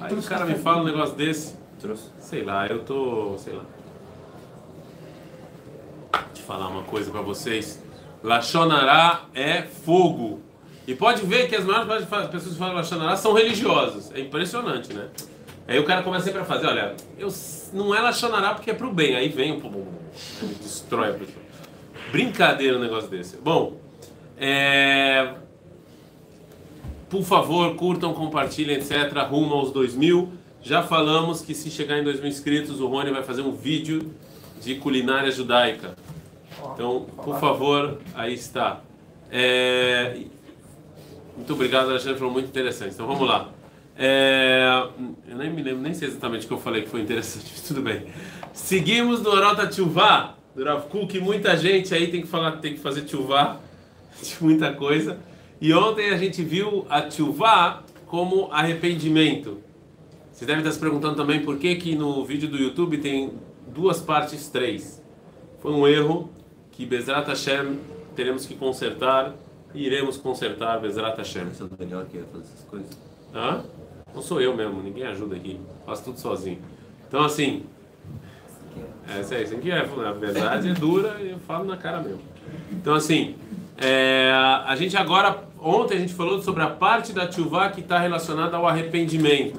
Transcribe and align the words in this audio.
Aí 0.00 0.14
o 0.14 0.22
cara 0.22 0.46
me 0.46 0.54
fala 0.54 0.82
um 0.82 0.84
negócio 0.84 1.14
desse. 1.14 1.54
Trouxe. 1.78 2.10
Sei 2.18 2.42
lá, 2.42 2.66
eu 2.66 2.84
tô. 2.84 3.36
sei 3.38 3.54
lá. 3.54 3.64
Deixa 6.12 6.42
eu 6.42 6.44
falar 6.44 6.68
uma 6.68 6.82
coisa 6.82 7.10
pra 7.10 7.20
vocês. 7.20 7.82
Lachonará 8.22 9.24
é 9.34 9.62
fogo. 9.62 10.40
E 10.86 10.94
pode 10.94 11.24
ver 11.24 11.48
que 11.48 11.54
as 11.54 11.64
maiores 11.64 12.06
pessoas 12.30 12.54
que 12.54 12.58
falam 12.58 12.74
Lachonará 12.74 13.16
são 13.16 13.32
religiosas. 13.32 14.10
É 14.14 14.20
impressionante, 14.20 14.92
né? 14.92 15.08
Aí 15.68 15.78
o 15.78 15.84
cara 15.84 16.02
começa 16.02 16.24
sempre 16.24 16.40
a 16.40 16.44
fazer, 16.44 16.66
olha, 16.66 16.96
eu, 17.16 17.28
não 17.72 17.94
é 17.94 18.00
Lachonará 18.00 18.54
porque 18.54 18.70
é 18.70 18.74
pro 18.74 18.92
bem. 18.92 19.14
Aí 19.14 19.28
vem 19.28 19.52
o 19.52 19.60
pum, 19.60 19.86
destrói 20.60 21.10
a 21.10 21.12
pessoa. 21.12 21.44
Brincadeira 22.10 22.76
um 22.76 22.80
negócio 22.80 23.08
desse. 23.08 23.36
Bom, 23.36 23.76
é... 24.36 25.34
por 27.10 27.24
favor, 27.24 27.74
curtam, 27.74 28.14
compartilhem, 28.14 28.76
etc. 28.76 29.12
Rumo 29.28 29.54
aos 29.54 29.72
2 29.72 29.96
mil. 29.96 30.32
Já 30.62 30.82
falamos 30.82 31.42
que 31.42 31.54
se 31.54 31.70
chegar 31.70 31.98
em 31.98 32.04
2 32.04 32.20
mil 32.20 32.28
inscritos, 32.28 32.80
o 32.80 32.86
Rony 32.86 33.10
vai 33.10 33.24
fazer 33.24 33.42
um 33.42 33.52
vídeo 33.52 34.14
de 34.62 34.76
culinária 34.76 35.30
judaica. 35.30 35.96
Então, 36.72 37.06
por 37.24 37.40
favor, 37.40 37.98
aí 38.14 38.34
está. 38.34 38.80
É... 39.30 40.18
Muito 41.36 41.52
obrigado, 41.52 41.90
Alexandre, 41.90 42.18
foi 42.18 42.30
muito 42.30 42.48
interessante. 42.48 42.94
Então 42.94 43.06
vamos 43.06 43.26
lá. 43.28 43.48
É... 43.96 44.86
Eu 45.28 45.36
nem 45.36 45.50
me 45.50 45.62
lembro, 45.62 45.82
nem 45.82 45.94
sei 45.94 46.08
exatamente 46.08 46.44
o 46.44 46.48
que 46.48 46.54
eu 46.54 46.58
falei 46.60 46.82
que 46.82 46.88
foi 46.88 47.00
interessante, 47.00 47.46
mas 47.50 47.62
tudo 47.62 47.82
bem. 47.82 48.04
Seguimos 48.52 49.22
no 49.22 49.30
Orota 49.30 49.66
Tchuvá, 49.66 50.34
do 50.54 50.62
Rav 50.62 50.86
Kuk, 50.88 51.18
muita 51.20 51.56
gente 51.56 51.92
aí 51.94 52.08
tem 52.08 52.20
que 52.20 52.28
falar, 52.28 52.52
tem 52.58 52.74
que 52.74 52.80
fazer 52.80 53.02
Tchuvá 53.02 53.56
de 54.22 54.36
muita 54.40 54.72
coisa. 54.72 55.18
E 55.60 55.74
ontem 55.74 56.10
a 56.10 56.16
gente 56.16 56.42
viu 56.42 56.86
a 56.88 57.02
Tchuvá 57.02 57.82
como 58.06 58.48
arrependimento. 58.50 59.58
Você 60.32 60.46
deve 60.46 60.60
estar 60.60 60.72
se 60.72 60.78
perguntando 60.78 61.16
também 61.16 61.40
por 61.44 61.58
que 61.58 61.76
que 61.76 61.94
no 61.94 62.24
vídeo 62.24 62.48
do 62.48 62.56
YouTube 62.56 62.96
tem 62.96 63.34
duas 63.66 64.00
partes, 64.00 64.48
três. 64.48 65.02
Foi 65.60 65.70
um 65.72 65.86
erro 65.86 66.30
que 66.70 66.86
Bezrat 66.86 67.28
Hashem 67.28 67.78
teremos 68.16 68.46
que 68.46 68.54
consertar 68.54 69.34
e 69.74 69.84
iremos 69.84 70.16
consertar 70.16 70.80
Bezrat 70.80 71.18
Hashem. 71.18 71.48
Esse 71.48 71.60
é 71.60 71.66
o 71.66 71.70
melhor 71.78 72.06
que 72.06 72.16
ia 72.16 72.24
fazer 72.24 72.44
essas 72.44 72.64
coisas. 72.64 72.98
Hã? 73.34 73.62
Não 74.14 74.22
sou 74.22 74.40
eu 74.40 74.56
mesmo, 74.56 74.82
ninguém 74.82 75.04
ajuda 75.04 75.36
aqui. 75.36 75.60
Faço 75.84 76.04
tudo 76.04 76.18
sozinho. 76.18 76.58
Então 77.06 77.22
assim, 77.22 77.64
é 79.14 79.20
isso 79.20 79.34
aí, 79.34 79.44
isso 79.44 79.54
aqui 79.54 79.70
é, 79.70 79.78
a 79.80 80.12
verdade 80.12 80.70
é 80.70 80.72
dura 80.72 81.20
e 81.20 81.32
eu 81.32 81.38
falo 81.40 81.64
na 81.64 81.76
cara 81.76 82.00
mesmo. 82.00 82.22
Então 82.72 82.94
assim, 82.94 83.34
é, 83.80 84.30
a 84.66 84.76
gente 84.76 84.94
agora, 84.94 85.42
ontem 85.58 85.96
a 85.96 86.00
gente 86.00 86.12
falou 86.12 86.42
sobre 86.42 86.62
a 86.62 86.68
parte 86.68 87.14
da 87.14 87.26
Tchuvá 87.26 87.70
que 87.70 87.80
está 87.80 87.98
relacionada 87.98 88.58
ao 88.58 88.68
arrependimento. 88.68 89.58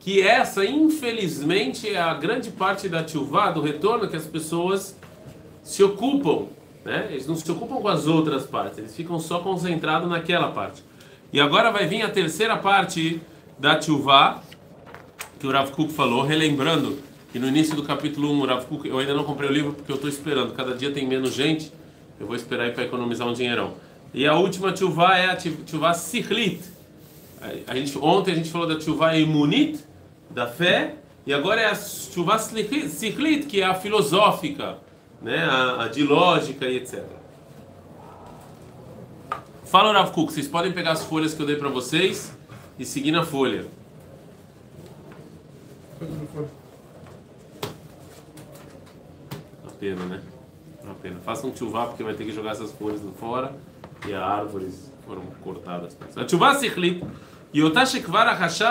Que 0.00 0.20
essa, 0.20 0.64
infelizmente, 0.64 1.88
é 1.88 2.00
a 2.00 2.12
grande 2.14 2.50
parte 2.50 2.88
da 2.88 3.04
Tchuvá, 3.04 3.52
do 3.52 3.60
retorno 3.60 4.08
que 4.08 4.16
as 4.16 4.26
pessoas 4.26 4.98
se 5.62 5.80
ocupam. 5.84 6.46
Né? 6.84 7.06
Eles 7.12 7.28
não 7.28 7.36
se 7.36 7.48
ocupam 7.52 7.76
com 7.76 7.86
as 7.86 8.08
outras 8.08 8.44
partes, 8.44 8.78
eles 8.78 8.96
ficam 8.96 9.20
só 9.20 9.38
concentrados 9.38 10.10
naquela 10.10 10.50
parte. 10.50 10.82
E 11.32 11.40
agora 11.40 11.70
vai 11.70 11.86
vir 11.86 12.02
a 12.02 12.10
terceira 12.10 12.56
parte 12.56 13.22
da 13.56 13.78
Tchuvá, 13.78 14.42
que 15.38 15.46
o 15.46 15.52
Rav 15.52 15.70
Kuk 15.70 15.92
falou, 15.92 16.22
relembrando 16.22 16.98
que 17.30 17.38
no 17.38 17.46
início 17.46 17.76
do 17.76 17.84
capítulo 17.84 18.32
1, 18.32 18.40
o 18.40 18.46
Rav 18.46 18.64
Kuk, 18.66 18.88
eu 18.88 18.98
ainda 18.98 19.14
não 19.14 19.22
comprei 19.22 19.48
o 19.48 19.52
livro 19.52 19.72
porque 19.72 19.92
eu 19.92 19.96
estou 19.96 20.10
esperando, 20.10 20.52
cada 20.52 20.74
dia 20.74 20.90
tem 20.90 21.06
menos 21.06 21.32
gente, 21.32 21.72
eu 22.22 22.26
vou 22.28 22.36
esperar 22.36 22.64
aí 22.64 22.70
para 22.70 22.84
economizar 22.84 23.26
um 23.26 23.32
dinheirão. 23.32 23.74
E 24.14 24.26
a 24.28 24.34
última 24.36 24.72
Tchuvá 24.72 25.18
é 25.18 25.26
a 25.26 25.36
Tchuvá 25.36 25.92
Sichlit. 25.92 26.62
A 27.66 27.74
gente, 27.74 27.98
ontem 27.98 28.30
a 28.30 28.34
gente 28.36 28.48
falou 28.48 28.68
da 28.68 28.78
Tchuvá 28.78 29.16
Imunit, 29.16 29.84
da 30.30 30.46
fé, 30.46 30.94
e 31.26 31.34
agora 31.34 31.60
é 31.60 31.66
a 31.66 31.74
Tchuvá 31.74 32.38
Sichlit, 32.38 33.46
que 33.46 33.60
é 33.60 33.64
a 33.64 33.74
filosófica, 33.74 34.78
né, 35.20 35.42
a, 35.42 35.82
a 35.82 35.88
de 35.88 36.04
lógica 36.04 36.66
e 36.66 36.76
etc. 36.76 37.02
Fala, 39.64 39.92
Rav 39.92 40.12
Kuk, 40.12 40.32
vocês 40.32 40.46
podem 40.46 40.70
pegar 40.70 40.92
as 40.92 41.04
folhas 41.04 41.34
que 41.34 41.42
eu 41.42 41.46
dei 41.46 41.56
para 41.56 41.70
vocês 41.70 42.32
e 42.78 42.84
seguir 42.84 43.10
na 43.10 43.24
folha. 43.24 43.66
Uma 49.64 49.72
pena, 49.80 50.04
né? 50.04 50.22
Uma 50.84 50.94
pena. 50.94 51.20
Faça 51.24 51.46
um 51.46 51.56
chuvá 51.56 51.86
porque 51.86 52.02
vai 52.02 52.14
ter 52.14 52.24
que 52.24 52.32
jogar 52.32 52.52
essas 52.52 52.72
folhas 52.72 53.00
fora 53.18 53.54
e 54.06 54.14
as 54.14 54.22
árvores 54.22 54.92
foram 55.06 55.22
cortadas. 55.42 55.96
A 56.16 56.26
chuvá 56.26 56.54
sichlit 56.54 57.04
e 57.52 57.62
otashekvar 57.62 58.26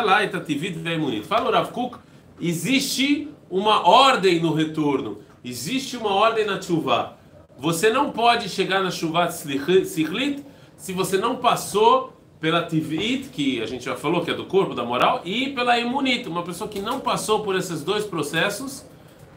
lá 0.05 0.23
etativit 0.23 0.77
veimunit. 0.77 1.25
Fala, 1.25 1.49
o 1.49 1.53
Rav 1.53 1.71
Kuk, 1.71 1.97
existe 2.39 3.29
uma 3.49 3.87
ordem 3.87 4.41
no 4.41 4.53
retorno. 4.53 5.19
Existe 5.43 5.97
uma 5.97 6.13
ordem 6.13 6.45
na 6.45 6.61
chuvá. 6.61 7.15
Você 7.57 7.91
não 7.91 8.11
pode 8.11 8.49
chegar 8.49 8.83
na 8.83 8.91
chuvá 8.91 9.29
sichlit 9.29 10.43
se 10.75 10.93
você 10.93 11.17
não 11.17 11.35
passou 11.35 12.13
pela 12.39 12.63
tivit, 12.65 13.29
que 13.29 13.61
a 13.61 13.67
gente 13.67 13.85
já 13.85 13.95
falou 13.95 14.25
que 14.25 14.31
é 14.31 14.33
do 14.33 14.45
corpo, 14.45 14.73
da 14.73 14.83
moral, 14.83 15.21
e 15.23 15.51
pela 15.51 15.79
imunita. 15.79 16.27
Uma 16.27 16.41
pessoa 16.41 16.67
que 16.67 16.81
não 16.81 16.99
passou 16.99 17.41
por 17.41 17.55
esses 17.55 17.83
dois 17.83 18.03
processos, 18.03 18.83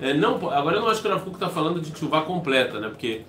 é, 0.01 0.13
não, 0.15 0.35
agora 0.51 0.77
eu 0.77 0.83
não 0.83 0.89
acho 0.89 1.01
que 1.01 1.09
o 1.09 1.11
Rav 1.11 1.27
está 1.29 1.49
falando 1.49 1.81
de 1.81 1.97
chuva 1.97 2.23
completa, 2.23 2.81
né? 2.81 2.89
Porque 2.89 3.23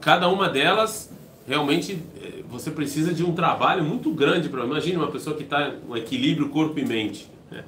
cada 0.00 0.28
uma 0.28 0.48
delas 0.48 1.12
realmente 1.46 2.02
é, 2.22 2.42
você 2.48 2.70
precisa 2.70 3.12
de 3.12 3.24
um 3.24 3.32
trabalho 3.32 3.84
muito 3.84 4.10
grande 4.12 4.48
para. 4.48 4.64
Imagine 4.64 4.96
uma 4.96 5.10
pessoa 5.10 5.36
que 5.36 5.42
está 5.42 5.72
um 5.88 5.96
equilíbrio 5.96 6.48
corpo 6.50 6.78
e 6.78 6.84
mente. 6.84 7.28
Né? 7.50 7.64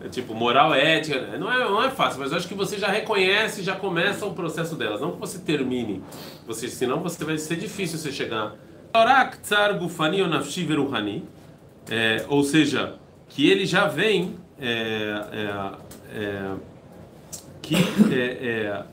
É, 0.00 0.08
tipo, 0.08 0.34
moral, 0.34 0.74
ética, 0.74 1.38
não 1.38 1.50
é, 1.50 1.58
não 1.64 1.82
é 1.82 1.90
fácil, 1.90 2.20
mas 2.20 2.32
eu 2.32 2.38
acho 2.38 2.48
que 2.48 2.54
você 2.54 2.78
já 2.78 2.88
reconhece, 2.88 3.62
já 3.62 3.74
começa 3.74 4.26
o 4.26 4.34
processo 4.34 4.76
delas. 4.76 5.00
Não 5.00 5.12
que 5.12 5.18
você 5.18 5.38
termine, 5.38 6.02
você, 6.46 6.68
senão 6.68 7.00
você 7.00 7.24
vai 7.24 7.38
ser 7.38 7.56
difícil 7.56 7.98
você 7.98 8.12
chegar 8.12 8.56
é, 11.90 12.24
ou 12.28 12.44
seja, 12.44 12.94
que 13.28 13.50
ele 13.50 13.66
já 13.66 13.88
vem 13.88 14.36
é, 14.60 15.26
é, 15.32 16.18
é, 16.18 16.50
que 17.63 17.75
é, 17.75 18.25
é, 18.41 18.83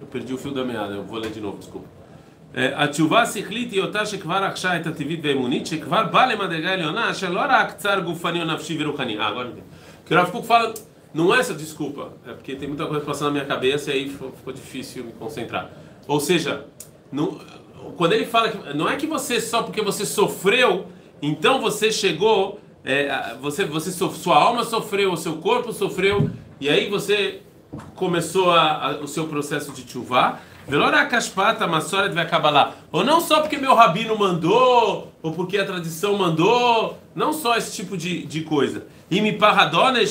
eu 0.00 0.06
perdi 0.06 0.34
o 0.34 0.38
fio 0.38 0.52
da 0.52 0.64
meada, 0.64 0.94
eu 0.94 1.04
vou 1.04 1.18
ler 1.18 1.30
de 1.30 1.40
novo, 1.40 1.58
desculpa. 1.58 1.88
התשובה 2.54 3.22
השכלית 3.22 3.72
היא 3.72 3.80
אותה 3.80 4.06
שכבר 4.06 4.44
רכשה 4.44 4.76
את 4.76 4.86
הטבעית 4.86 5.20
והאמונית, 5.22 5.66
שכבר 5.66 6.04
באה 6.04 6.26
למדרגה 6.26 6.72
עליונה, 6.72 7.14
שלא 7.14 7.40
רק 7.48 7.76
צר 7.76 8.00
גופני 8.00 8.40
או 8.40 8.44
נפשי 8.44 8.84
ורוחני. 8.84 9.18
Ah, 9.18 9.28
agora 9.28 9.48
que 10.04 10.14
o 10.14 10.16
Rav 10.16 10.30
Kuk 10.30 10.46
fala, 10.46 10.74
não 11.14 11.34
é 11.34 11.38
essa 11.38 11.54
desculpa, 11.54 12.12
é 12.26 12.32
porque 12.32 12.54
tem 12.56 12.68
muita 12.68 12.86
coisa 12.86 13.04
passando 13.04 13.28
na 13.28 13.32
minha 13.32 13.44
cabeça 13.46 13.90
e 13.90 13.94
aí 13.94 14.08
ficou 14.08 14.52
difícil 14.52 15.04
me 15.04 15.12
concentrar. 15.12 15.70
Ou 16.06 16.20
seja, 16.20 16.64
não, 17.11 17.39
quando 17.95 18.13
ele 18.13 18.25
fala 18.25 18.49
que 18.49 18.73
não 18.73 18.89
é 18.89 18.95
que 18.95 19.07
você 19.07 19.39
só 19.39 19.63
porque 19.63 19.81
você 19.81 20.05
sofreu, 20.05 20.87
então 21.21 21.61
você 21.61 21.91
chegou, 21.91 22.59
é, 22.83 23.35
você, 23.41 23.65
você 23.65 23.91
sua 23.91 24.35
alma 24.35 24.63
sofreu, 24.63 25.11
o 25.13 25.17
seu 25.17 25.37
corpo 25.37 25.73
sofreu, 25.73 26.29
e 26.59 26.69
aí 26.69 26.89
você 26.89 27.41
começou 27.95 28.51
a, 28.51 28.87
a, 28.87 28.91
o 28.97 29.07
seu 29.07 29.27
processo 29.27 29.71
de 29.71 29.89
chuva. 29.89 30.39
Ou 32.91 33.03
não 33.03 33.21
só 33.21 33.39
porque 33.39 33.57
meu 33.57 33.73
rabino 33.73 34.17
mandou, 34.17 35.13
ou 35.23 35.31
porque 35.31 35.57
a 35.57 35.65
tradição 35.65 36.17
mandou, 36.17 36.97
não 37.15 37.31
só 37.31 37.55
esse 37.55 37.73
tipo 37.73 37.95
de, 37.95 38.25
de 38.25 38.41
coisa. 38.41 38.85
E 39.09 39.21
me 39.21 39.31
parradona 39.31 40.01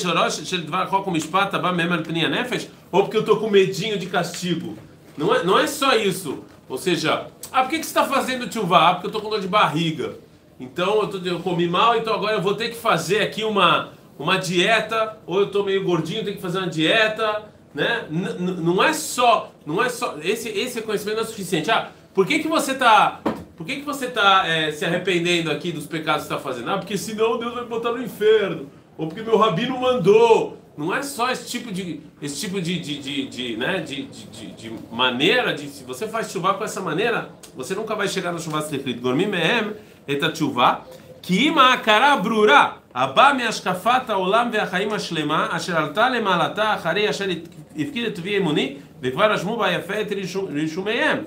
ou 2.91 3.03
porque 3.03 3.17
eu 3.17 3.21
estou 3.21 3.37
com 3.37 3.49
medinho 3.51 3.99
de 3.99 4.07
castigo. 4.07 4.75
Não 5.15 5.33
é, 5.33 5.43
não 5.43 5.59
é 5.59 5.67
só 5.67 5.95
isso. 5.95 6.43
Ou 6.69 6.77
seja, 6.77 7.27
ah, 7.51 7.63
por 7.63 7.69
que, 7.69 7.79
que 7.79 7.85
você 7.85 7.89
está 7.89 8.05
fazendo 8.05 8.51
chuva? 8.51 8.77
Ah, 8.77 8.93
porque 8.93 9.07
eu 9.07 9.09
estou 9.09 9.21
com 9.21 9.29
dor 9.29 9.39
de 9.39 9.47
barriga. 9.47 10.15
Então 10.59 11.01
eu, 11.01 11.07
tô, 11.07 11.17
eu 11.19 11.39
comi 11.39 11.67
mal, 11.67 11.95
então 11.95 12.13
agora 12.13 12.33
eu 12.33 12.41
vou 12.41 12.55
ter 12.55 12.69
que 12.69 12.75
fazer 12.75 13.21
aqui 13.21 13.43
uma, 13.43 13.91
uma 14.17 14.37
dieta, 14.37 15.17
ou 15.25 15.39
eu 15.39 15.45
estou 15.47 15.63
meio 15.63 15.83
gordinho, 15.83 16.23
tenho 16.23 16.35
que 16.35 16.41
fazer 16.41 16.57
uma 16.57 16.67
dieta 16.67 17.45
né? 17.77 18.05
não 18.09 18.83
é 18.83 18.91
só, 18.91 19.51
não 19.63 19.83
é 19.83 19.87
só 19.87 20.17
esse 20.23 20.49
esse 20.49 20.79
reconhecimento 20.79 21.17
não 21.17 21.23
é 21.23 21.27
suficiente. 21.27 21.69
Ah, 21.69 21.91
por 22.13 22.25
que 22.25 22.39
que 22.39 22.47
você 22.47 22.71
está 22.71 23.21
por 23.55 23.65
que, 23.65 23.77
que 23.77 23.85
você 23.85 24.05
está 24.05 24.47
é, 24.47 24.71
se 24.71 24.83
arrependendo 24.83 25.51
aqui 25.51 25.71
dos 25.71 25.85
pecados 25.85 26.27
que 26.27 26.33
está 26.33 26.39
fazendo? 26.39 26.69
Ah, 26.71 26.77
porque 26.77 26.97
senão 26.97 27.37
Deus 27.37 27.53
vai 27.53 27.65
botar 27.65 27.91
no 27.91 28.01
inferno. 28.01 28.67
Ou 28.97 29.07
porque 29.07 29.21
meu 29.21 29.37
rabino 29.37 29.79
mandou. 29.79 30.57
Não 30.76 30.94
é 30.94 31.02
só 31.02 31.30
esse 31.30 31.48
tipo 31.48 31.72
de, 31.72 32.00
esse 32.20 32.40
tipo 32.40 32.60
de, 32.60 32.78
de, 32.78 32.98
de, 32.98 33.26
de 33.26 33.56
né, 33.56 33.80
de, 33.80 34.04
de, 34.04 34.46
de, 34.52 34.72
maneira, 34.90 35.52
de, 35.54 35.68
se 35.68 35.84
você 35.84 36.08
faz 36.08 36.30
chuva 36.30 36.54
com 36.54 36.64
essa 36.64 36.80
maneira, 36.80 37.30
você 37.54 37.74
nunca 37.74 37.94
vai 37.94 38.08
chegar 38.08 38.32
na 38.32 38.38
chuva 38.38 38.60
escrito. 38.60 39.00
Gormim 39.00 39.26
mehem 39.26 39.74
eta 40.06 40.34
chuva, 40.34 40.86
que 41.20 41.46
ima 41.46 41.76
brura. 42.22 42.82
הבא 42.94 43.32
מהשקפת 43.36 44.10
העולם 44.10 44.50
והחיים 44.52 44.92
השלמה, 44.92 45.48
אשר 45.50 45.76
עלתה 45.76 46.08
למעלתה 46.08 46.74
אחרי 46.74 47.10
אשר 47.10 47.24
הפקיד 47.76 48.04
את 48.04 48.14
תביעי 48.14 48.38
אמוני, 48.38 48.76
וכבר 49.02 49.32
רשמו 49.32 49.56
בה 49.56 49.72
יפה 49.72 50.00
את 50.00 50.12
רישומיהם. 50.52 51.24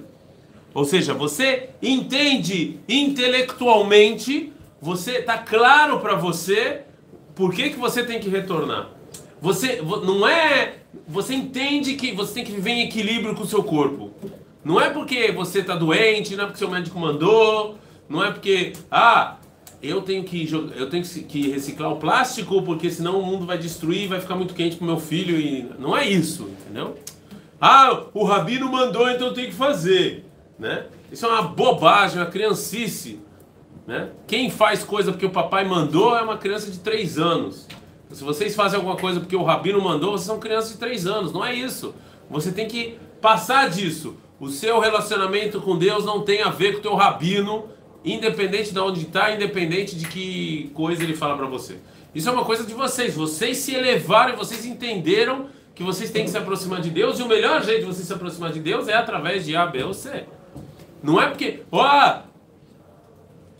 Ou 0.75 0.83
seja, 0.83 1.13
você 1.13 1.69
entende 1.81 2.81
intelectualmente, 2.89 4.51
você 4.81 5.19
está 5.19 5.37
claro 5.37 6.01
para 6.01 6.15
você 6.15 6.81
por 7.33 7.53
que, 7.53 7.69
que 7.69 7.79
você 7.79 8.03
tem 8.03 8.19
que 8.19 8.27
retornar. 8.27 8.89
Você 9.40 9.80
não 9.82 10.26
é, 10.26 10.78
você 11.08 11.34
entende 11.34 11.94
que 11.94 12.12
você 12.12 12.34
tem 12.34 12.44
que 12.44 12.52
viver 12.52 12.70
em 12.70 12.82
equilíbrio 12.82 13.34
com 13.34 13.42
o 13.42 13.46
seu 13.46 13.62
corpo. 13.62 14.10
Não 14.62 14.80
é 14.80 14.90
porque 14.90 15.32
você 15.32 15.60
está 15.60 15.74
doente, 15.74 16.36
não 16.36 16.44
é 16.44 16.46
porque 16.46 16.58
seu 16.58 16.70
médico 16.70 16.98
mandou, 16.98 17.78
não 18.08 18.22
é 18.22 18.30
porque 18.30 18.74
ah 18.90 19.36
eu 19.82 20.02
tenho 20.02 20.22
que 20.24 20.46
eu 20.76 20.90
tenho 20.90 21.02
que 21.02 21.50
reciclar 21.50 21.90
o 21.90 21.96
plástico 21.96 22.60
porque 22.62 22.90
senão 22.90 23.18
o 23.18 23.24
mundo 23.24 23.46
vai 23.46 23.56
destruir, 23.56 24.08
vai 24.08 24.20
ficar 24.20 24.36
muito 24.36 24.52
quente 24.52 24.76
para 24.76 24.86
meu 24.86 25.00
filho 25.00 25.40
e 25.40 25.66
não 25.78 25.96
é 25.96 26.06
isso, 26.06 26.50
entendeu? 26.60 26.96
Ah, 27.58 28.04
o 28.12 28.24
rabino 28.24 28.70
mandou, 28.70 29.08
então 29.10 29.28
eu 29.28 29.34
tenho 29.34 29.48
que 29.48 29.54
fazer, 29.54 30.24
né? 30.58 30.86
Isso 31.10 31.24
é 31.24 31.28
uma 31.28 31.42
bobagem, 31.42 32.18
uma 32.18 32.26
criancice, 32.26 33.20
né? 33.86 34.10
Quem 34.26 34.50
faz 34.50 34.84
coisa 34.84 35.12
porque 35.12 35.26
o 35.26 35.30
papai 35.30 35.64
mandou 35.64 36.16
é 36.16 36.22
uma 36.22 36.36
criança 36.36 36.70
de 36.70 36.78
3 36.78 37.18
anos. 37.18 37.66
Se 38.12 38.24
vocês 38.24 38.54
fazem 38.54 38.76
alguma 38.76 38.96
coisa 38.96 39.20
porque 39.20 39.36
o 39.36 39.44
rabino 39.44 39.80
mandou, 39.80 40.12
vocês 40.12 40.26
são 40.26 40.40
crianças 40.40 40.72
de 40.72 40.78
3 40.78 41.06
anos, 41.06 41.32
não 41.32 41.44
é 41.44 41.54
isso. 41.54 41.94
Você 42.28 42.50
tem 42.50 42.66
que 42.66 42.98
passar 43.20 43.70
disso. 43.70 44.16
O 44.38 44.48
seu 44.48 44.80
relacionamento 44.80 45.60
com 45.60 45.76
Deus 45.76 46.04
não 46.04 46.22
tem 46.22 46.42
a 46.42 46.48
ver 46.48 46.72
com 46.72 46.78
o 46.78 46.82
teu 46.82 46.94
rabino, 46.94 47.68
independente 48.04 48.72
de 48.72 48.78
onde 48.78 49.02
está, 49.02 49.34
independente 49.34 49.94
de 49.94 50.06
que 50.06 50.70
coisa 50.74 51.02
ele 51.02 51.14
fala 51.14 51.36
para 51.36 51.46
você. 51.46 51.76
Isso 52.14 52.28
é 52.28 52.32
uma 52.32 52.44
coisa 52.44 52.64
de 52.64 52.74
vocês. 52.74 53.14
Vocês 53.14 53.58
se 53.58 53.74
elevaram 53.74 54.36
vocês 54.36 54.64
entenderam 54.64 55.46
que 55.74 55.82
vocês 55.84 56.10
têm 56.10 56.24
que 56.24 56.30
se 56.30 56.38
aproximar 56.38 56.80
de 56.80 56.90
Deus 56.90 57.18
e 57.18 57.22
o 57.22 57.28
melhor 57.28 57.62
jeito 57.62 57.80
de 57.80 57.86
você 57.86 58.02
se 58.02 58.12
aproximar 58.12 58.52
de 58.52 58.60
Deus 58.60 58.88
é 58.88 58.94
através 58.94 59.44
de 59.44 59.54
A, 59.54 59.66
B 59.66 59.82
ou 59.84 59.94
C. 59.94 60.24
Não 61.02 61.20
é 61.20 61.28
porque, 61.28 61.62
ó, 61.70 61.86
oh, 61.86 62.30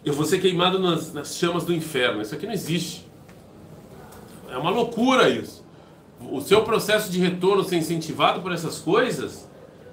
eu 0.04 0.12
vou 0.12 0.24
ser 0.24 0.40
queimado 0.40 0.78
nas, 0.78 1.12
nas 1.12 1.36
chamas 1.36 1.64
do 1.64 1.72
inferno. 1.72 2.20
Isso 2.20 2.34
aqui 2.34 2.46
não 2.46 2.52
existe. 2.52 3.09
É 4.50 4.56
uma 4.56 4.70
loucura 4.70 5.28
isso. 5.28 5.64
O 6.20 6.40
seu 6.40 6.62
processo 6.62 7.10
de 7.10 7.18
retorno 7.18 7.64
ser 7.64 7.76
incentivado 7.76 8.42
por 8.42 8.52
essas 8.52 8.78
coisas 8.78 9.48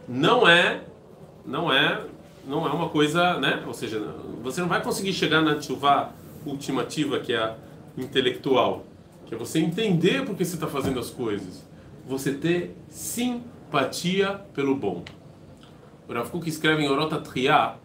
não 0.07 0.47
é, 0.47 0.81
não 1.45 1.71
é, 1.71 2.01
não 2.45 2.65
é 2.65 2.69
uma 2.71 2.89
coisa, 2.89 3.39
né? 3.39 3.63
Ou 3.65 3.73
seja, 3.73 3.99
você 4.43 4.59
não 4.61 4.67
vai 4.67 4.81
conseguir 4.81 5.13
chegar 5.13 5.41
na 5.41 5.61
chuva 5.61 6.11
ultimativa 6.45 7.19
que 7.19 7.33
é 7.33 7.37
a 7.37 7.55
intelectual, 7.97 8.85
que 9.25 9.33
é 9.33 9.37
você 9.37 9.59
entender 9.59 10.25
por 10.25 10.35
que 10.35 10.45
você 10.45 10.55
está 10.55 10.67
fazendo 10.67 10.99
as 10.99 11.09
coisas 11.09 11.67
você 12.07 12.33
ter 12.33 12.75
simpatia 12.89 14.41
pelo 14.53 14.73
bom. 14.75 15.03
O 16.07 16.13
Rav 16.13 16.29
Kuk 16.29 16.47
escreve 16.47 16.83
em 16.83 16.89
Orota 16.89 17.19
Triá, 17.19 17.75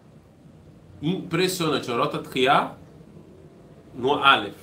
impressionante, 1.01 1.91
Orota 1.91 2.19
Triá 2.19 2.75
no 3.93 4.13
Aleph. 4.13 4.62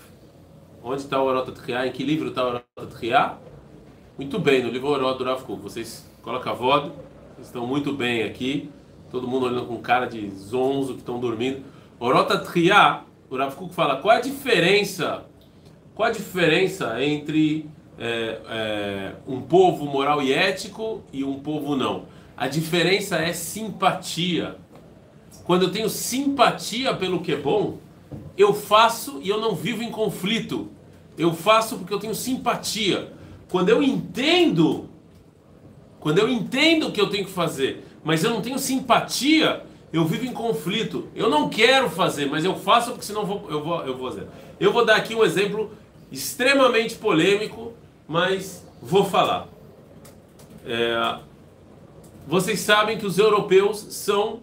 Onde 0.82 1.02
está 1.02 1.22
o 1.22 1.26
Orota 1.26 1.52
Triá? 1.52 1.86
Em 1.86 1.92
que 1.92 2.02
livro 2.02 2.28
está 2.28 2.44
o 2.44 2.48
Orota 2.48 2.86
Triá? 2.96 3.36
Muito 4.16 4.38
bem, 4.38 4.62
no 4.62 4.70
livro 4.70 4.88
Orota 4.88 5.18
do 5.18 5.24
Rav 5.24 5.42
Kuk. 5.44 5.62
Vocês 5.62 6.10
colocam 6.22 6.52
a 6.52 6.54
voz, 6.54 6.92
estão 7.40 7.66
muito 7.66 7.92
bem 7.92 8.22
aqui. 8.22 8.70
Todo 9.10 9.28
mundo 9.28 9.46
olhando 9.46 9.66
com 9.66 9.76
cara 9.78 10.06
de 10.06 10.30
zonzo 10.30 10.94
que 10.94 11.00
estão 11.00 11.20
dormindo. 11.20 11.62
Orota 11.98 12.38
Triá, 12.38 13.02
o 13.28 13.36
Rav 13.36 13.54
Kuk 13.54 13.74
fala, 13.74 13.96
qual 13.96 14.14
é 14.14 14.18
a 14.18 14.22
diferença? 14.22 15.24
Qual 15.94 16.08
a 16.08 16.12
diferença 16.12 17.02
entre 17.04 17.68
é, 17.98 18.40
é, 18.48 19.12
um 19.26 19.42
povo 19.42 19.84
moral 19.84 20.22
e 20.22 20.32
ético 20.32 21.04
e 21.12 21.22
um 21.22 21.38
povo 21.38 21.76
não. 21.76 22.06
A 22.34 22.48
diferença 22.48 23.16
é 23.16 23.34
simpatia. 23.34 24.56
Quando 25.44 25.64
eu 25.64 25.70
tenho 25.70 25.90
simpatia 25.90 26.94
pelo 26.94 27.20
que 27.20 27.32
é 27.32 27.36
bom, 27.36 27.76
eu 28.36 28.54
faço 28.54 29.20
e 29.22 29.28
eu 29.28 29.40
não 29.40 29.54
vivo 29.54 29.82
em 29.82 29.90
conflito. 29.90 30.68
Eu 31.16 31.32
faço 31.34 31.78
porque 31.78 31.92
eu 31.92 31.98
tenho 31.98 32.14
simpatia. 32.14 33.12
Quando 33.48 33.68
eu 33.68 33.82
entendo, 33.82 34.88
quando 35.98 36.18
eu 36.18 36.28
entendo 36.28 36.88
o 36.88 36.92
que 36.92 37.00
eu 37.00 37.10
tenho 37.10 37.24
que 37.24 37.32
fazer, 37.32 37.84
mas 38.02 38.24
eu 38.24 38.30
não 38.30 38.40
tenho 38.40 38.58
simpatia, 38.58 39.64
eu 39.92 40.04
vivo 40.04 40.24
em 40.24 40.32
conflito. 40.32 41.08
Eu 41.14 41.28
não 41.28 41.48
quero 41.48 41.90
fazer, 41.90 42.26
mas 42.26 42.44
eu 42.44 42.56
faço 42.56 42.92
porque 42.92 43.04
senão 43.04 43.22
eu 43.22 43.26
vou, 43.26 43.50
eu 43.50 43.64
vou, 43.64 43.82
eu 43.84 43.96
vou 43.96 44.10
fazer. 44.10 44.26
Eu 44.58 44.72
vou 44.72 44.84
dar 44.84 44.96
aqui 44.96 45.14
um 45.14 45.24
exemplo 45.24 45.70
extremamente 46.10 46.94
polêmico 46.94 47.74
mas 48.10 48.66
vou 48.82 49.04
falar. 49.04 49.46
É, 50.66 51.20
vocês 52.26 52.58
sabem 52.58 52.98
que 52.98 53.06
os 53.06 53.18
europeus 53.18 53.78
são, 53.90 54.42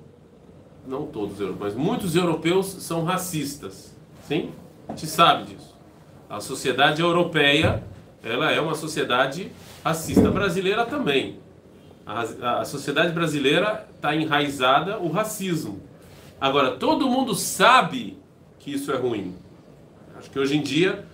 não 0.87 1.05
todos 1.05 1.39
europeus, 1.39 1.73
mas 1.73 1.75
muitos 1.75 2.15
europeus 2.15 2.65
são 2.65 3.03
racistas. 3.03 3.95
Sim? 4.27 4.51
A 4.87 4.93
gente 4.93 5.07
sabe 5.07 5.53
disso. 5.53 5.75
A 6.29 6.39
sociedade 6.39 7.01
europeia, 7.01 7.83
ela 8.23 8.51
é 8.51 8.59
uma 8.59 8.73
sociedade 8.73 9.51
racista. 9.83 10.27
A 10.27 10.31
brasileira 10.31 10.85
também. 10.85 11.39
A, 12.05 12.61
a 12.61 12.65
sociedade 12.65 13.11
brasileira 13.11 13.87
está 13.95 14.15
enraizada 14.15 14.97
o 14.97 15.09
racismo. 15.09 15.81
Agora, 16.39 16.71
todo 16.71 17.09
mundo 17.09 17.35
sabe 17.35 18.17
que 18.59 18.71
isso 18.71 18.91
é 18.91 18.95
ruim. 18.95 19.35
Acho 20.17 20.31
que 20.31 20.39
hoje 20.39 20.55
em 20.55 20.61
dia 20.61 21.05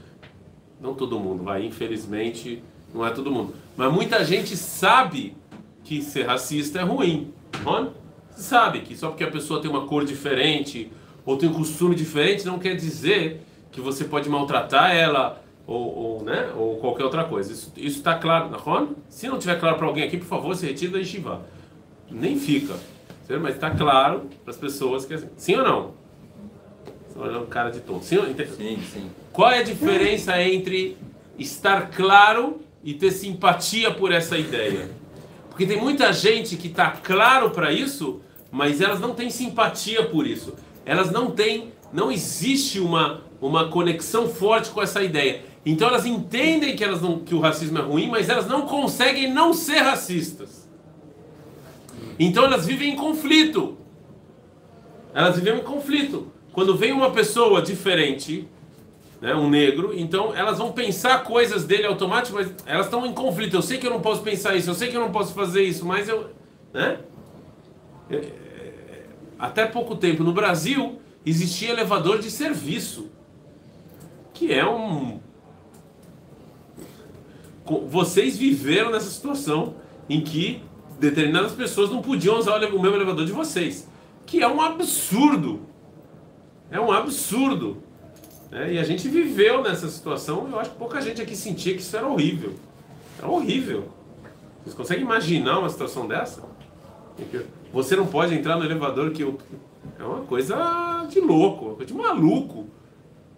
não 0.84 0.94
todo 0.94 1.18
mundo, 1.18 1.44
vai, 1.44 1.66
infelizmente, 1.66 2.62
não 2.94 3.06
é 3.06 3.10
todo 3.10 3.32
mundo. 3.32 3.56
Mas 3.78 3.92
muita 3.92 4.24
gente 4.26 4.58
sabe 4.58 5.36
que 5.84 6.02
ser 6.02 6.28
racista 6.28 6.80
é 6.80 6.84
ruim. 6.84 7.34
Não? 7.64 7.94
Sabe 8.36 8.82
que 8.82 8.96
só 8.96 9.10
porque 9.10 9.24
a 9.24 9.32
pessoa 9.32 9.62
tem 9.62 9.70
uma 9.70 9.86
cor 9.86 10.06
diferente 10.06 10.92
ou 11.26 11.38
tem 11.38 11.50
um 11.50 11.54
costume 11.54 11.96
diferente 11.96 12.46
não 12.46 12.60
quer 12.60 12.76
dizer 12.76 13.42
que 13.72 13.80
você 13.80 14.06
pode 14.06 14.30
maltratar 14.30 14.96
ela 14.96 15.42
ou, 15.66 15.96
ou 15.96 16.24
né, 16.24 16.52
ou 16.56 16.78
qualquer 16.78 17.04
outra 17.04 17.24
coisa. 17.24 17.52
Isso 17.52 17.72
está 17.78 18.16
claro, 18.16 18.50
não? 18.50 18.96
Se 19.10 19.28
não 19.28 19.40
tiver 19.40 19.60
claro 19.60 19.78
para 19.78 19.88
alguém 19.88 20.04
aqui, 20.04 20.18
por 20.18 20.28
favor, 20.28 20.56
se 20.56 20.66
retire 20.66 20.92
da 20.92 21.00
Yeshiva. 21.00 21.42
Nem 22.12 22.38
fica. 22.38 22.76
Mas 23.42 23.56
está 23.56 23.72
claro 23.72 24.30
para 24.44 24.52
as 24.52 24.58
pessoas 24.58 25.06
que 25.06 25.14
é 25.14 25.16
assim. 25.16 25.30
Sim 25.38 25.56
ou 25.56 25.64
não? 25.64 25.92
Estou 27.08 27.24
olhando 27.24 27.48
cara 27.48 27.70
de 27.70 27.80
tonto. 27.80 28.04
Sim, 28.04 28.20
sim, 28.58 28.80
sim. 28.92 29.10
Qual 29.32 29.50
é 29.50 29.60
a 29.60 29.64
diferença 29.64 30.40
entre 30.42 30.98
estar 31.40 31.90
claro 31.90 32.60
e 32.84 32.94
ter 32.94 33.12
simpatia 33.12 33.92
por 33.92 34.12
essa 34.12 34.38
ideia? 34.38 34.90
Porque 35.54 35.68
tem 35.68 35.80
muita 35.80 36.12
gente 36.12 36.58
que 36.58 36.68
está 36.68 36.90
claro 36.90 37.52
para 37.52 37.72
isso, 37.72 38.22
mas 38.52 38.82
elas 38.82 39.00
não 39.00 39.14
têm 39.14 39.30
simpatia 39.30 40.04
por 40.04 40.26
isso. 40.26 40.56
Elas 40.84 41.12
não 41.12 41.30
têm, 41.30 41.72
não 41.94 42.12
existe 42.12 42.80
uma, 42.80 43.22
uma 43.40 43.70
conexão 43.70 44.28
forte 44.28 44.72
com 44.72 44.82
essa 44.82 45.04
ideia. 45.04 45.46
Então 45.64 45.88
elas 45.88 46.08
entendem 46.08 46.76
que, 46.76 46.84
elas 46.84 47.04
não, 47.04 47.20
que 47.20 47.36
o 47.36 47.40
racismo 47.40 47.78
é 47.78 47.82
ruim, 47.82 48.10
mas 48.10 48.30
elas 48.30 48.48
não 48.48 48.64
conseguem 48.64 49.32
não 49.32 49.54
ser 49.54 49.78
racistas. 49.78 50.68
Então 52.18 52.46
elas 52.46 52.66
vivem 52.66 52.94
em 52.94 52.96
conflito. 52.96 53.78
Elas 55.14 55.36
vivem 55.36 55.60
em 55.60 55.64
conflito. 55.64 56.32
Quando 56.52 56.76
vem 56.76 56.92
uma 56.92 57.12
pessoa 57.12 57.62
diferente, 57.62 58.48
né, 59.24 59.34
um 59.34 59.50
negro, 59.50 59.94
então 59.98 60.36
elas 60.36 60.58
vão 60.58 60.74
pensar 60.74 61.24
coisas 61.24 61.64
dele 61.64 61.86
automaticamente, 61.86 62.52
mas 62.52 62.68
elas 62.68 62.88
estão 62.88 63.06
em 63.06 63.14
conflito. 63.14 63.56
Eu 63.56 63.62
sei 63.62 63.78
que 63.78 63.88
eu 63.88 63.92
não 63.92 64.02
posso 64.02 64.22
pensar 64.22 64.54
isso, 64.54 64.70
eu 64.70 64.74
sei 64.74 64.90
que 64.90 64.98
eu 64.98 65.00
não 65.00 65.14
posso 65.14 65.34
fazer 65.34 65.64
isso, 65.64 65.86
mas 65.86 66.10
eu. 66.10 66.30
Né? 66.74 67.00
É, 68.10 68.16
é, 68.16 69.06
até 69.40 69.66
pouco 69.66 69.96
tempo 69.96 70.26
no 70.26 70.34
Brasil 70.34 71.00
existia 71.26 71.70
elevador 71.70 72.20
de 72.20 72.30
serviço, 72.30 73.10
que 74.34 74.52
é 74.54 74.68
um. 74.68 75.22
Vocês 77.88 78.38
viveram 78.38 78.92
nessa 78.92 79.10
situação 79.10 79.76
em 80.10 80.20
que 80.20 80.62
determinadas 81.00 81.54
pessoas 81.54 81.90
não 81.90 82.02
podiam 82.02 82.38
usar 82.38 82.58
o 82.58 82.82
mesmo 82.82 82.98
elevador 82.98 83.26
de 83.26 83.32
vocês, 83.32 83.88
que 84.26 84.44
é 84.44 84.48
um 84.50 84.62
absurdo. 84.62 85.62
É 86.70 86.78
um 86.78 86.92
absurdo. 86.92 87.83
Né? 88.54 88.74
E 88.74 88.80
a 88.80 88.84
gente 88.84 89.10
viveu 89.10 89.64
nessa 89.64 89.90
situação, 89.90 90.48
eu 90.52 90.60
acho 90.60 90.70
que 90.70 90.78
pouca 90.78 91.02
gente 91.02 91.20
aqui 91.20 91.36
sentia 91.36 91.74
que 91.74 91.82
isso 91.82 91.98
era 91.98 92.08
horrível. 92.08 92.54
Era 93.18 93.28
horrível. 93.28 93.90
Vocês 94.62 94.76
conseguem 94.76 95.04
imaginar 95.04 95.58
uma 95.58 95.70
situação 95.70 96.08
dessa? 96.08 96.44
Você 97.74 97.96
não 97.96 98.06
pode 98.06 98.36
entrar 98.36 98.56
no 98.56 98.64
elevador 98.64 99.10
que 99.10 99.24
eu... 99.24 99.40
é 100.00 100.04
uma 100.04 100.22
coisa 100.22 101.08
de 101.10 101.20
louco, 101.20 101.66
uma 101.66 101.76
coisa 101.76 101.92
de 101.92 101.98
maluco. 101.98 102.68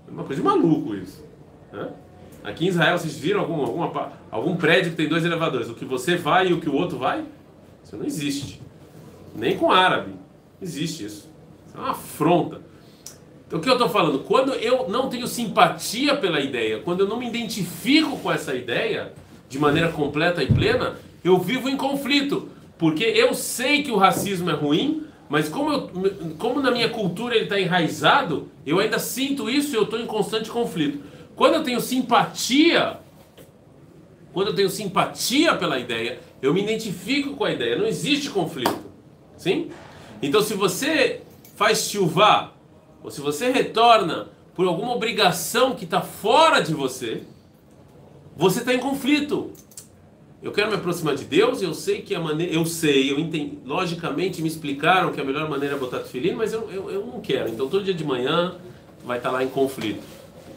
É 0.06 0.12
uma 0.12 0.24
coisa 0.26 0.42
de 0.42 0.48
maluco 0.48 0.94
isso. 0.94 1.24
Né? 1.72 1.90
Aqui 2.44 2.66
em 2.66 2.68
Israel, 2.68 2.98
vocês 2.98 3.18
viram 3.18 3.40
algum, 3.40 3.62
alguma, 3.62 4.12
algum 4.30 4.58
prédio 4.58 4.92
que 4.92 4.98
tem 4.98 5.08
dois 5.08 5.24
elevadores? 5.24 5.70
O 5.70 5.76
que 5.76 5.86
você 5.86 6.18
vai 6.18 6.50
e 6.50 6.54
o 6.54 6.60
que 6.60 6.70
o 6.70 6.76
outro 6.76 7.00
vai? 7.00 7.24
Isso 7.84 7.96
não 7.96 8.06
existe. 8.06 8.62
Nem 9.34 9.58
com 9.58 9.72
árabe. 9.72 10.14
Existe 10.62 11.06
isso. 11.06 11.30
Isso 11.68 11.78
é 11.78 11.80
uma 11.80 11.92
afronta. 11.92 12.65
Então, 13.48 13.60
o 13.60 13.62
que 13.62 13.70
eu 13.70 13.74
estou 13.74 13.90
falando? 13.90 14.20
Quando 14.20 14.54
eu 14.54 14.90
não 14.90 15.08
tenho 15.08 15.28
simpatia 15.28 16.16
pela 16.16 16.40
ideia, 16.40 16.80
quando 16.80 17.02
eu 17.02 17.08
não 17.08 17.18
me 17.18 17.28
identifico 17.28 18.18
com 18.18 18.32
essa 18.32 18.56
ideia 18.56 19.14
de 19.48 19.60
maneira 19.60 19.92
completa 19.92 20.44
e 20.44 20.48
plena, 20.48 20.96
eu 21.24 21.38
vivo 21.38 21.70
em 21.70 21.78
conflito. 21.78 22.50
Porque 22.78 23.04
eu 23.04 23.34
sei 23.34 23.84
que 23.84 23.92
o 23.92 23.98
racismo 23.98 24.50
é 24.50 24.54
ruim, 24.54 25.04
mas 25.30 25.48
como, 25.48 25.72
eu, 25.72 25.90
como 26.38 26.62
na 26.62 26.72
minha 26.72 26.90
cultura 26.90 27.36
ele 27.36 27.46
está 27.46 27.60
enraizado, 27.60 28.50
eu 28.66 28.80
ainda 28.80 29.00
sinto 29.00 29.50
isso 29.50 29.74
e 29.74 29.78
eu 29.78 29.84
estou 29.84 30.00
em 30.00 30.06
constante 30.06 30.50
conflito. 30.50 31.00
Quando 31.36 31.56
eu 31.56 31.64
tenho 31.64 31.80
simpatia, 31.80 32.98
quando 34.34 34.48
eu 34.48 34.56
tenho 34.56 34.70
simpatia 34.70 35.56
pela 35.56 35.80
ideia, 35.80 36.20
eu 36.42 36.54
me 36.54 36.62
identifico 36.62 37.36
com 37.36 37.46
a 37.46 37.52
ideia, 37.52 37.78
não 37.78 37.86
existe 37.86 38.30
conflito. 38.30 38.78
Sim? 39.38 39.70
Então 40.22 40.42
se 40.42 40.54
você 40.54 41.22
faz 41.56 41.90
chuvá, 41.90 42.55
ou 43.06 43.12
se 43.12 43.22
você 43.22 43.52
retorna 43.52 44.30
por 44.56 44.68
alguma 44.68 44.92
obrigação 44.92 45.76
que 45.76 45.86
está 45.86 46.02
fora 46.02 46.60
de 46.60 46.74
você, 46.74 47.22
você 48.36 48.62
está 48.62 48.74
em 48.74 48.80
conflito. 48.80 49.52
Eu 50.42 50.52
quero 50.52 50.70
me 50.70 50.76
aproximar 50.76 51.16
de 51.16 51.24
Deus, 51.24 51.62
eu 51.62 51.76
sei 51.76 52.02
que 52.02 52.16
a 52.16 52.20
maneira, 52.20 52.52
eu 52.52 52.66
sei, 52.66 53.12
eu 53.12 53.20
entendi, 53.20 53.60
logicamente 53.64 54.42
me 54.42 54.48
explicaram 54.48 55.12
que 55.12 55.22
a 55.22 55.24
melhor 55.24 55.48
maneira 55.48 55.76
é 55.76 55.78
botar 55.78 56.00
tefilim, 56.00 56.34
mas 56.34 56.52
eu, 56.52 56.68
eu, 56.72 56.90
eu 56.90 57.06
não 57.06 57.22
quero. 57.22 57.48
Então 57.48 57.68
todo 57.68 57.84
dia 57.84 57.94
de 57.94 58.04
manhã 58.04 58.56
vai 59.06 59.18
estar 59.18 59.30
lá 59.30 59.44
em 59.44 59.50
conflito. 59.50 60.02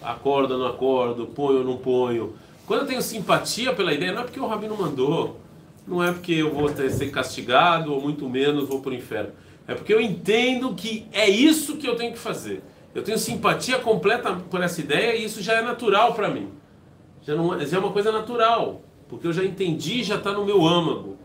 Acordo, 0.03 0.57
não 0.57 0.67
acordo, 0.67 1.27
ponho, 1.27 1.63
não 1.63 1.77
ponho. 1.77 2.33
Quando 2.67 2.81
eu 2.81 2.87
tenho 2.87 3.03
simpatia 3.03 3.75
pela 3.75 3.93
ideia, 3.93 4.13
não 4.13 4.23
é 4.23 4.25
porque 4.25 4.41
o 4.41 4.47
rabino 4.47 4.75
mandou, 4.75 5.39
não 5.87 6.03
é 6.03 6.13
porque 6.13 6.33
eu 6.33 6.55
vou 6.55 6.71
ter, 6.71 6.91
ser 6.91 7.11
castigado 7.11 7.93
ou 7.93 8.01
muito 8.01 8.27
menos 8.27 8.67
vou 8.67 8.81
para 8.81 8.93
o 8.93 8.95
inferno. 8.95 9.33
É 9.69 9.75
porque 9.75 9.93
eu 9.93 10.01
entendo 10.01 10.75
que 10.75 11.07
é 11.13 11.29
isso 11.29 11.77
que 11.77 11.87
eu 11.87 11.95
tenho 11.95 12.13
que 12.13 12.19
fazer. 12.19 12.63
Eu 12.95 13.05
tenho 13.05 13.19
simpatia 13.19 13.79
completa 13.79 14.33
por 14.33 14.63
essa 14.63 14.81
ideia 14.81 15.15
e 15.15 15.25
isso 15.25 15.43
já 15.43 15.53
é 15.53 15.63
natural 15.63 16.15
para 16.15 16.31
mim. 16.31 16.49
Já, 17.23 17.35
não, 17.35 17.55
é, 17.55 17.67
já 17.67 17.77
é 17.77 17.81
uma 17.81 17.93
coisa 17.93 18.11
natural 18.11 18.81
porque 19.09 19.27
eu 19.27 19.33
já 19.33 19.45
entendi, 19.45 20.03
já 20.03 20.17
está 20.17 20.33
no 20.33 20.45
meu 20.45 20.67
âmago. 20.67 21.17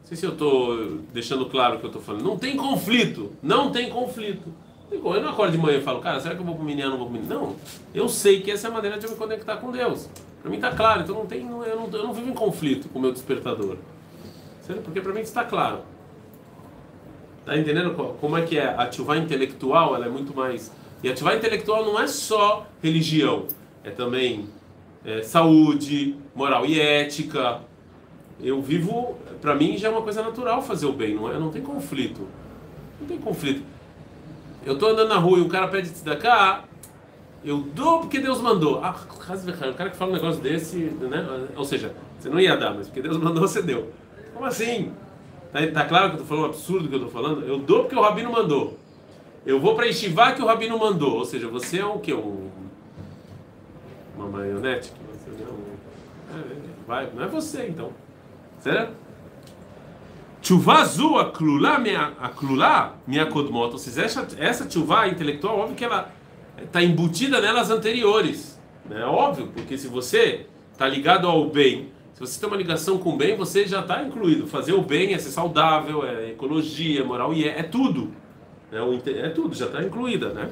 Não 0.00 0.04
sei 0.04 0.16
se 0.16 0.24
eu 0.24 0.32
estou 0.32 0.98
deixando 1.12 1.46
claro 1.46 1.76
o 1.76 1.78
que 1.78 1.84
eu 1.84 1.88
estou 1.88 2.02
falando. 2.02 2.22
Não 2.22 2.38
tem 2.38 2.56
conflito, 2.56 3.32
não 3.42 3.70
tem 3.72 3.90
conflito. 3.90 4.52
Eu 4.90 5.22
não 5.22 5.30
acordo 5.30 5.52
de 5.52 5.58
manhã 5.58 5.78
e 5.78 5.82
falo, 5.82 6.00
cara, 6.00 6.20
será 6.20 6.34
que 6.34 6.40
eu 6.40 6.44
vou 6.44 6.54
para 6.54 6.64
o 6.64 6.68
ou 6.68 6.76
não 6.76 6.98
vou 6.98 7.08
para 7.08 7.34
Não, 7.34 7.56
eu 7.94 8.08
sei 8.08 8.42
que 8.42 8.50
essa 8.50 8.68
é 8.68 8.70
a 8.70 8.74
maneira 8.74 8.98
de 8.98 9.06
eu 9.06 9.10
me 9.10 9.16
conectar 9.16 9.56
com 9.56 9.72
Deus. 9.72 10.08
Para 10.40 10.50
mim 10.50 10.56
está 10.56 10.72
claro, 10.72 11.02
então 11.02 11.14
não 11.14 11.26
tem, 11.26 11.40
eu, 11.40 11.76
não, 11.76 11.88
eu 11.90 12.02
não 12.02 12.12
vivo 12.12 12.28
em 12.28 12.34
conflito 12.34 12.88
com 12.88 12.98
o 12.98 13.02
meu 13.02 13.12
despertador. 13.12 13.78
Porque 14.84 15.00
para 15.00 15.12
mim 15.12 15.20
está 15.20 15.44
claro. 15.44 15.80
Tá 17.44 17.56
entendendo 17.56 17.94
como 18.20 18.36
é 18.36 18.42
que 18.42 18.58
é? 18.58 18.74
Ativar 18.76 19.18
intelectual, 19.18 19.94
ela 19.94 20.06
é 20.06 20.08
muito 20.08 20.34
mais... 20.34 20.72
E 21.02 21.08
ativar 21.08 21.36
intelectual 21.36 21.84
não 21.84 22.00
é 22.00 22.06
só 22.06 22.66
religião, 22.80 23.46
é 23.82 23.90
também 23.90 24.48
é, 25.04 25.22
saúde, 25.22 26.16
moral 26.34 26.64
e 26.64 26.80
ética. 26.80 27.60
Eu 28.40 28.62
vivo, 28.62 29.16
para 29.40 29.54
mim 29.54 29.76
já 29.76 29.88
é 29.88 29.90
uma 29.90 30.02
coisa 30.02 30.22
natural 30.22 30.62
fazer 30.62 30.86
o 30.86 30.92
bem, 30.92 31.14
não 31.14 31.30
é? 31.30 31.38
Não 31.38 31.50
tem 31.50 31.62
conflito. 31.62 32.26
Não 33.00 33.06
tem 33.06 33.18
conflito. 33.18 33.62
Eu 34.64 34.78
tô 34.78 34.86
andando 34.86 35.08
na 35.08 35.16
rua 35.16 35.38
e 35.38 35.42
um 35.42 35.48
cara 35.48 35.66
pede 35.66 35.90
cá, 36.20 36.64
eu 37.44 37.58
dou 37.74 38.00
porque 38.00 38.20
Deus 38.20 38.40
mandou. 38.40 38.80
Ah, 38.82 38.94
o 39.12 39.74
cara 39.74 39.90
que 39.90 39.96
fala 39.96 40.12
um 40.12 40.14
negócio 40.14 40.40
desse, 40.40 40.76
né? 40.76 41.48
Ou 41.56 41.64
seja, 41.64 41.92
você 42.18 42.28
não 42.28 42.38
ia 42.38 42.56
dar, 42.56 42.72
mas 42.74 42.86
porque 42.86 43.02
Deus 43.02 43.16
mandou, 43.18 43.46
você 43.46 43.60
deu. 43.60 43.90
Como 44.32 44.46
assim? 44.46 44.92
Tá, 45.52 45.60
tá 45.72 45.84
claro 45.84 46.10
que 46.10 46.14
eu 46.16 46.20
tô 46.20 46.24
falando 46.24 46.44
um 46.44 46.48
absurdo 46.48 46.88
que 46.88 46.94
eu 46.94 47.00
tô 47.00 47.08
falando? 47.08 47.46
Eu 47.46 47.58
dou 47.58 47.80
porque 47.80 47.94
o 47.94 48.00
Rabino 48.00 48.32
mandou. 48.32 48.78
Eu 49.44 49.60
vou 49.60 49.74
para 49.74 49.86
estivar 49.86 50.34
que 50.34 50.42
o 50.42 50.46
Rabino 50.46 50.78
mandou. 50.78 51.16
Ou 51.16 51.24
seja, 51.24 51.48
você 51.48 51.80
é 51.80 51.86
um 51.86 51.98
que? 51.98 52.12
Um 52.14 52.50
uma 54.16 54.28
marionete 54.28 54.92
você 55.10 55.44
não. 55.44 56.38
É, 56.38 56.44
vai, 56.86 57.10
não 57.14 57.24
é 57.24 57.26
você 57.26 57.66
então. 57.66 57.92
Certo? 58.60 58.94
Tchuvá 60.40 60.84
zu 60.84 61.18
aklulá 61.18 61.78
minha 63.06 63.26
kodmot. 63.26 63.72
Ou 63.72 63.78
seja, 63.78 64.02
essa, 64.02 64.26
essa 64.38 64.66
tchuvá 64.66 65.08
intelectual, 65.08 65.58
óbvio 65.58 65.76
que 65.76 65.84
ela 65.84 66.12
está 66.62 66.82
embutida 66.82 67.40
nelas 67.40 67.70
anteriores. 67.70 68.60
É 68.90 68.94
né? 68.94 69.04
óbvio, 69.04 69.48
porque 69.48 69.78
se 69.78 69.86
você 69.86 70.46
está 70.72 70.88
ligado 70.88 71.28
ao 71.28 71.48
bem, 71.48 71.90
você 72.26 72.38
tem 72.38 72.48
uma 72.48 72.56
ligação 72.56 72.98
com 72.98 73.10
o 73.10 73.16
bem, 73.16 73.36
você 73.36 73.66
já 73.66 73.80
está 73.80 74.00
incluído. 74.00 74.46
Fazer 74.46 74.72
o 74.72 74.80
bem 74.80 75.12
é 75.12 75.18
ser 75.18 75.30
saudável, 75.30 76.06
é 76.06 76.30
ecologia, 76.30 77.00
é 77.00 77.04
moral 77.04 77.34
e 77.34 77.48
é, 77.48 77.58
é 77.58 77.62
tudo. 77.64 78.12
É, 78.70 78.78
é 79.26 79.28
tudo, 79.28 79.54
já 79.56 79.66
está 79.66 79.82
incluída, 79.82 80.28
né? 80.28 80.48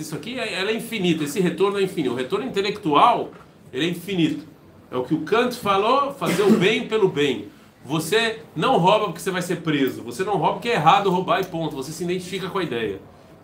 Isso 0.00 0.14
aqui 0.14 0.38
é, 0.38 0.60
ela 0.60 0.70
é 0.70 0.76
infinito, 0.76 1.24
esse 1.24 1.40
retorno 1.40 1.80
é 1.80 1.82
infinito. 1.82 2.12
O 2.12 2.16
retorno 2.16 2.46
intelectual 2.46 3.32
ele 3.72 3.86
é 3.86 3.88
infinito. 3.88 4.46
É 4.88 4.96
o 4.96 5.02
que 5.02 5.14
o 5.14 5.22
Kant 5.22 5.56
falou, 5.56 6.12
fazer 6.12 6.42
o 6.42 6.52
bem 6.52 6.86
pelo 6.86 7.08
bem. 7.08 7.48
Você 7.84 8.38
não 8.54 8.78
rouba 8.78 9.06
porque 9.06 9.20
você 9.20 9.32
vai 9.32 9.42
ser 9.42 9.56
preso. 9.62 10.02
Você 10.02 10.22
não 10.22 10.36
rouba 10.36 10.52
porque 10.54 10.68
é 10.68 10.74
errado 10.74 11.10
roubar 11.10 11.40
e 11.40 11.44
ponto. 11.44 11.74
Você 11.74 11.90
se 11.90 12.04
identifica 12.04 12.48
com 12.48 12.58
a 12.58 12.62
ideia. 12.62 13.00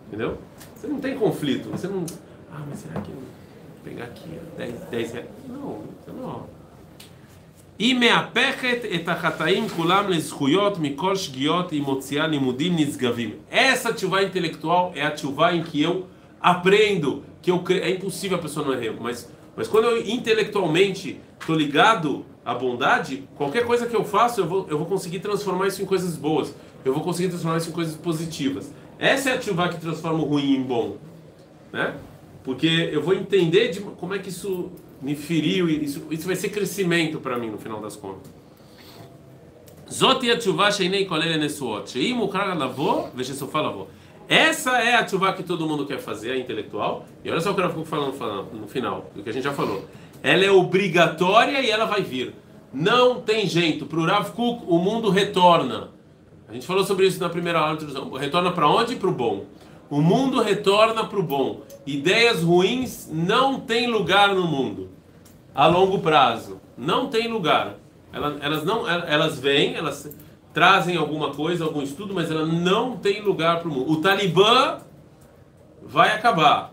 Entendeu? 0.07 0.37
Você 0.73 0.87
não 0.87 1.01
tem 1.01 1.17
conflito. 1.17 1.69
Você 1.69 1.87
não. 1.87 2.05
Ah, 2.49 2.63
mas 2.69 2.79
será 2.79 3.01
que 3.01 3.11
pegar 3.82 4.04
aqui 4.04 4.28
10, 4.56 4.74
10 4.90 5.12
reais? 5.12 5.28
Não, 5.48 5.82
você 6.04 6.12
não 6.12 6.26
rouba. 6.26 6.54
היא 7.78 7.94
מהפכת 7.94 8.78
את 8.94 9.08
החטאים 9.08 9.68
כולם 9.68 10.10
לזכויות 10.10 10.78
מכל 10.78 11.16
שגיאות 11.16 11.70
היא 11.70 11.82
מוציאה 11.82 12.26
לימודים 12.26 12.76
נשגבים. 12.76 13.30
Essa 13.50 13.92
tchuva 13.92 14.22
intelectual 14.22 14.92
é 14.94 15.02
a 15.02 15.10
tchuva 15.10 15.54
em 15.54 15.62
que 15.62 15.82
eu 15.82 16.06
aprendo, 16.40 17.24
que 17.42 17.50
eu 17.50 17.64
é 17.70 17.90
impossível 17.90 18.38
a 18.38 18.40
pessoa 18.40 18.64
não 18.66 18.74
errar, 18.74 18.94
mas 19.00 19.28
mas 19.56 19.68
quando 19.68 19.84
eu 19.84 20.06
intelectualmente 20.06 21.20
estou 21.40 21.54
ligado 21.54 22.24
à 22.44 22.54
bondade, 22.54 23.28
qualquer 23.36 23.64
coisa 23.64 23.86
que 23.86 23.94
eu 23.94 24.04
faço, 24.04 24.40
eu 24.40 24.46
vou, 24.46 24.66
eu 24.68 24.76
vou 24.76 24.86
conseguir 24.86 25.20
transformar 25.20 25.68
isso 25.68 25.80
em 25.80 25.86
coisas 25.86 26.16
boas. 26.16 26.54
Eu 26.84 26.92
vou 26.92 27.02
conseguir 27.02 27.28
transformar 27.28 27.58
isso 27.58 27.70
em 27.70 27.72
coisas 27.72 27.96
positivas. 27.96 28.72
Essa 28.98 29.30
é 29.30 29.34
a 29.34 29.38
tchuva 29.38 29.68
que 29.68 29.80
transforma 29.80 30.18
o 30.18 30.24
ruim 30.24 30.54
em 30.54 30.62
bom, 30.62 30.96
né? 31.72 31.94
Porque 32.43 32.89
eu 32.91 33.01
vou 33.01 33.13
entender 33.13 33.69
de, 33.69 33.81
como 33.81 34.13
é 34.13 34.19
que 34.19 34.29
isso 34.29 34.71
me 35.01 35.15
feriu, 35.15 35.69
isso, 35.69 36.05
isso 36.09 36.25
vai 36.25 36.35
ser 36.35 36.49
crescimento 36.49 37.19
para 37.19 37.37
mim 37.37 37.49
no 37.49 37.57
final 37.57 37.79
das 37.81 37.95
contas. 37.95 38.31
Essa 44.27 44.77
é 44.77 44.95
a 44.95 45.03
tchuvá 45.03 45.33
que 45.33 45.41
todo 45.41 45.65
mundo 45.65 45.87
quer 45.87 45.97
fazer, 45.97 46.31
a 46.31 46.37
intelectual. 46.37 47.05
E 47.23 47.31
olha 47.31 47.41
só 47.41 47.51
o 47.51 47.55
que 47.55 47.61
eu 47.61 47.69
fico 47.69 47.85
falando, 47.85 48.13
falando 48.13 48.53
no 48.53 48.67
final, 48.67 49.09
do 49.15 49.23
que 49.23 49.29
a 49.29 49.33
gente 49.33 49.43
já 49.43 49.53
falou. 49.53 49.85
Ela 50.21 50.45
é 50.45 50.51
obrigatória 50.51 51.59
e 51.61 51.69
ela 51.71 51.85
vai 51.85 52.03
vir. 52.03 52.35
Não 52.71 53.21
tem 53.21 53.47
jeito. 53.47 53.87
Para 53.87 53.99
o 53.99 54.05
Rav 54.05 54.31
Kuk, 54.31 54.63
o 54.67 54.77
mundo 54.77 55.09
retorna. 55.09 55.89
A 56.47 56.53
gente 56.53 56.67
falou 56.67 56.83
sobre 56.83 57.07
isso 57.07 57.19
na 57.19 57.29
primeira 57.29 57.59
aula. 57.59 57.79
Retorna 58.19 58.51
para 58.51 58.69
onde? 58.69 58.95
Para 58.95 59.09
o 59.09 59.11
bom. 59.11 59.45
O 59.89 60.01
mundo 60.01 60.41
retorna 60.41 61.03
para 61.05 61.19
o 61.19 61.23
bom. 61.23 61.61
Ideias 61.85 62.43
ruins 62.43 63.09
não 63.11 63.59
têm 63.59 63.87
lugar 63.87 64.35
no 64.35 64.45
mundo. 64.45 64.89
A 65.53 65.65
longo 65.65 65.99
prazo. 65.99 66.61
Não 66.77 67.09
tem 67.09 67.27
lugar. 67.27 67.75
Elas, 68.13 68.41
elas, 68.41 68.63
não, 68.63 68.87
elas 68.87 69.39
vêm, 69.39 69.75
elas 69.75 70.15
trazem 70.53 70.95
alguma 70.95 71.33
coisa, 71.33 71.63
algum 71.63 71.81
estudo, 71.81 72.13
mas 72.13 72.29
ela 72.29 72.45
não 72.45 72.97
tem 72.97 73.21
lugar 73.21 73.59
para 73.59 73.67
o 73.67 73.71
mundo. 73.71 73.91
O 73.91 74.01
Talibã 74.01 74.79
vai 75.81 76.11
acabar. 76.11 76.71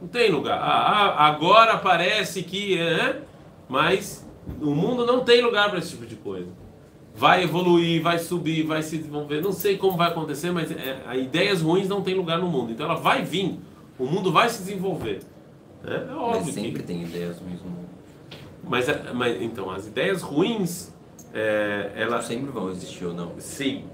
Não 0.00 0.08
tem 0.08 0.30
lugar. 0.30 0.58
Ah, 0.58 1.14
ah 1.16 1.26
agora 1.26 1.78
parece 1.78 2.42
que. 2.42 2.78
É, 2.78 3.22
mas 3.68 4.28
o 4.60 4.74
mundo 4.74 5.06
não 5.06 5.20
tem 5.20 5.40
lugar 5.40 5.70
para 5.70 5.78
esse 5.78 5.90
tipo 5.90 6.04
de 6.04 6.16
coisa 6.16 6.63
vai 7.14 7.44
evoluir, 7.44 8.02
vai 8.02 8.18
subir, 8.18 8.64
vai 8.64 8.82
se 8.82 8.98
desenvolver. 8.98 9.40
Não 9.40 9.52
sei 9.52 9.78
como 9.78 9.96
vai 9.96 10.08
acontecer, 10.08 10.50
mas 10.50 10.70
é, 10.72 11.00
ideias 11.16 11.62
ruins 11.62 11.88
não 11.88 12.02
tem 12.02 12.14
lugar 12.14 12.38
no 12.38 12.48
mundo. 12.48 12.72
Então 12.72 12.86
ela 12.86 12.96
vai 12.96 13.22
vir, 13.22 13.58
o 13.98 14.04
mundo 14.04 14.32
vai 14.32 14.48
se 14.50 14.58
desenvolver. 14.58 15.20
É, 15.86 15.94
é 15.94 16.14
óbvio 16.14 16.46
mas 16.46 16.54
sempre 16.54 16.72
que... 16.72 16.82
tem 16.82 17.02
ideias 17.02 17.38
ruins 17.38 17.60
no 17.62 17.70
mundo. 17.70 17.88
Mas, 18.64 18.88
é, 18.88 19.12
mas 19.12 19.40
então, 19.40 19.70
as 19.70 19.86
ideias 19.86 20.22
ruins, 20.22 20.92
é, 21.32 21.92
ela... 21.94 22.20
Sempre 22.22 22.50
vão 22.50 22.70
existir 22.70 23.04
ou 23.04 23.14
não? 23.14 23.32
Sim. 23.38 23.84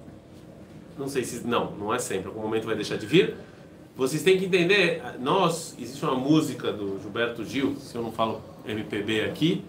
Não 0.97 1.09
sei 1.09 1.25
se... 1.25 1.47
Não, 1.47 1.73
não 1.73 1.93
é 1.93 1.99
sempre. 1.99 2.29
Algum 2.29 2.41
momento 2.41 2.65
vai 2.65 2.75
deixar 2.75 2.97
de 2.97 3.05
vir. 3.05 3.35
Vocês 3.97 4.23
têm 4.23 4.39
que 4.39 4.47
entender, 4.47 5.03
nós, 5.19 5.77
existe 5.79 6.03
uma 6.05 6.15
música 6.15 6.73
do 6.73 6.99
Gilberto 7.03 7.45
Gil, 7.45 7.77
se 7.77 7.95
eu 7.95 8.03
não 8.03 8.13
falo 8.13 8.41
MPB 8.65 9.25
aqui, 9.25 9.63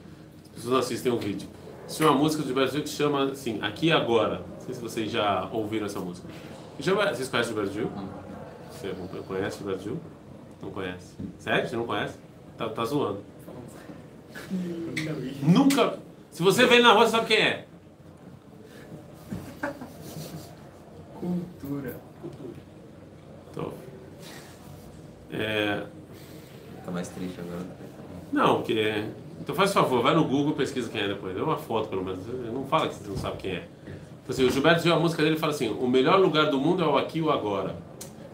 as 0.44 0.50
pessoas 0.52 0.72
não 0.72 0.80
assistem 0.80 1.12
o 1.12 1.18
vídeo 1.18 1.50
isso 1.92 2.04
é 2.04 2.06
uma 2.06 2.18
música 2.18 2.42
do 2.42 2.54
Brasil 2.54 2.82
que 2.82 2.88
chama 2.88 3.32
assim, 3.32 3.62
Aqui 3.62 3.88
e 3.88 3.92
Agora. 3.92 4.38
Não 4.38 4.62
sei 4.66 4.76
se 4.76 4.82
vocês 4.82 5.12
já 5.12 5.50
ouviram 5.52 5.88
essa 5.88 6.00
música. 6.00 6.26
Vocês 6.80 7.28
conhecem 7.28 7.52
o 7.52 7.56
Brasil? 7.56 7.92
Você 8.72 8.94
conhece 9.28 9.62
o 9.62 9.66
Brasil? 9.66 10.00
Não 10.62 10.72
conhece? 10.72 11.14
Sério? 11.38 11.68
Você 11.68 11.76
não 11.76 11.86
conhece? 11.86 12.18
Tá, 12.58 12.70
tá 12.70 12.86
zoando. 12.86 13.20
Nunca. 15.44 16.00
Se 16.32 16.42
você 16.42 16.64
ele 16.64 16.82
na 16.82 16.94
rua, 16.94 17.06
você 17.06 17.12
sabe 17.12 17.28
quem 17.28 17.38
é. 17.38 17.66
Cultura. 21.14 22.00
Cultura. 22.22 22.56
Tô. 23.54 23.74
É, 25.30 25.86
Tá 26.86 26.92
mais 26.92 27.10
triste 27.10 27.38
agora. 27.42 27.66
não, 28.32 28.58
porque. 28.58 29.04
Então 29.42 29.56
faz 29.56 29.74
favor, 29.74 30.02
vai 30.04 30.14
no 30.16 30.24
Google 30.24 30.54
pesquisa 30.54 30.88
quem 30.90 31.02
é 31.02 31.08
depois. 31.08 31.36
Dê 31.36 31.42
uma 31.42 31.58
foto 31.58 31.90
pelo 31.90 32.04
menos. 32.06 32.22
Não 32.54 32.64
fala 32.66 32.88
que 32.88 32.96
você 32.96 33.10
não 33.10 33.18
sabe 33.18 33.38
quem 33.38 33.52
é. 33.52 33.64
Então, 33.86 34.30
assim, 34.30 34.46
o 34.46 34.52
Gilberto 34.52 34.84
viu 34.84 34.94
a 34.94 35.00
música 35.00 35.24
dele 35.24 35.36
e 35.36 35.40
fala 35.40 35.52
assim: 35.52 35.70
o 35.70 35.88
melhor 35.88 36.20
lugar 36.20 36.50
do 36.52 36.60
mundo 36.60 36.84
é 36.84 36.88
o 36.88 36.96
aqui 36.98 37.18
e 37.20 37.22
o 37.22 37.32
agora. 37.32 37.76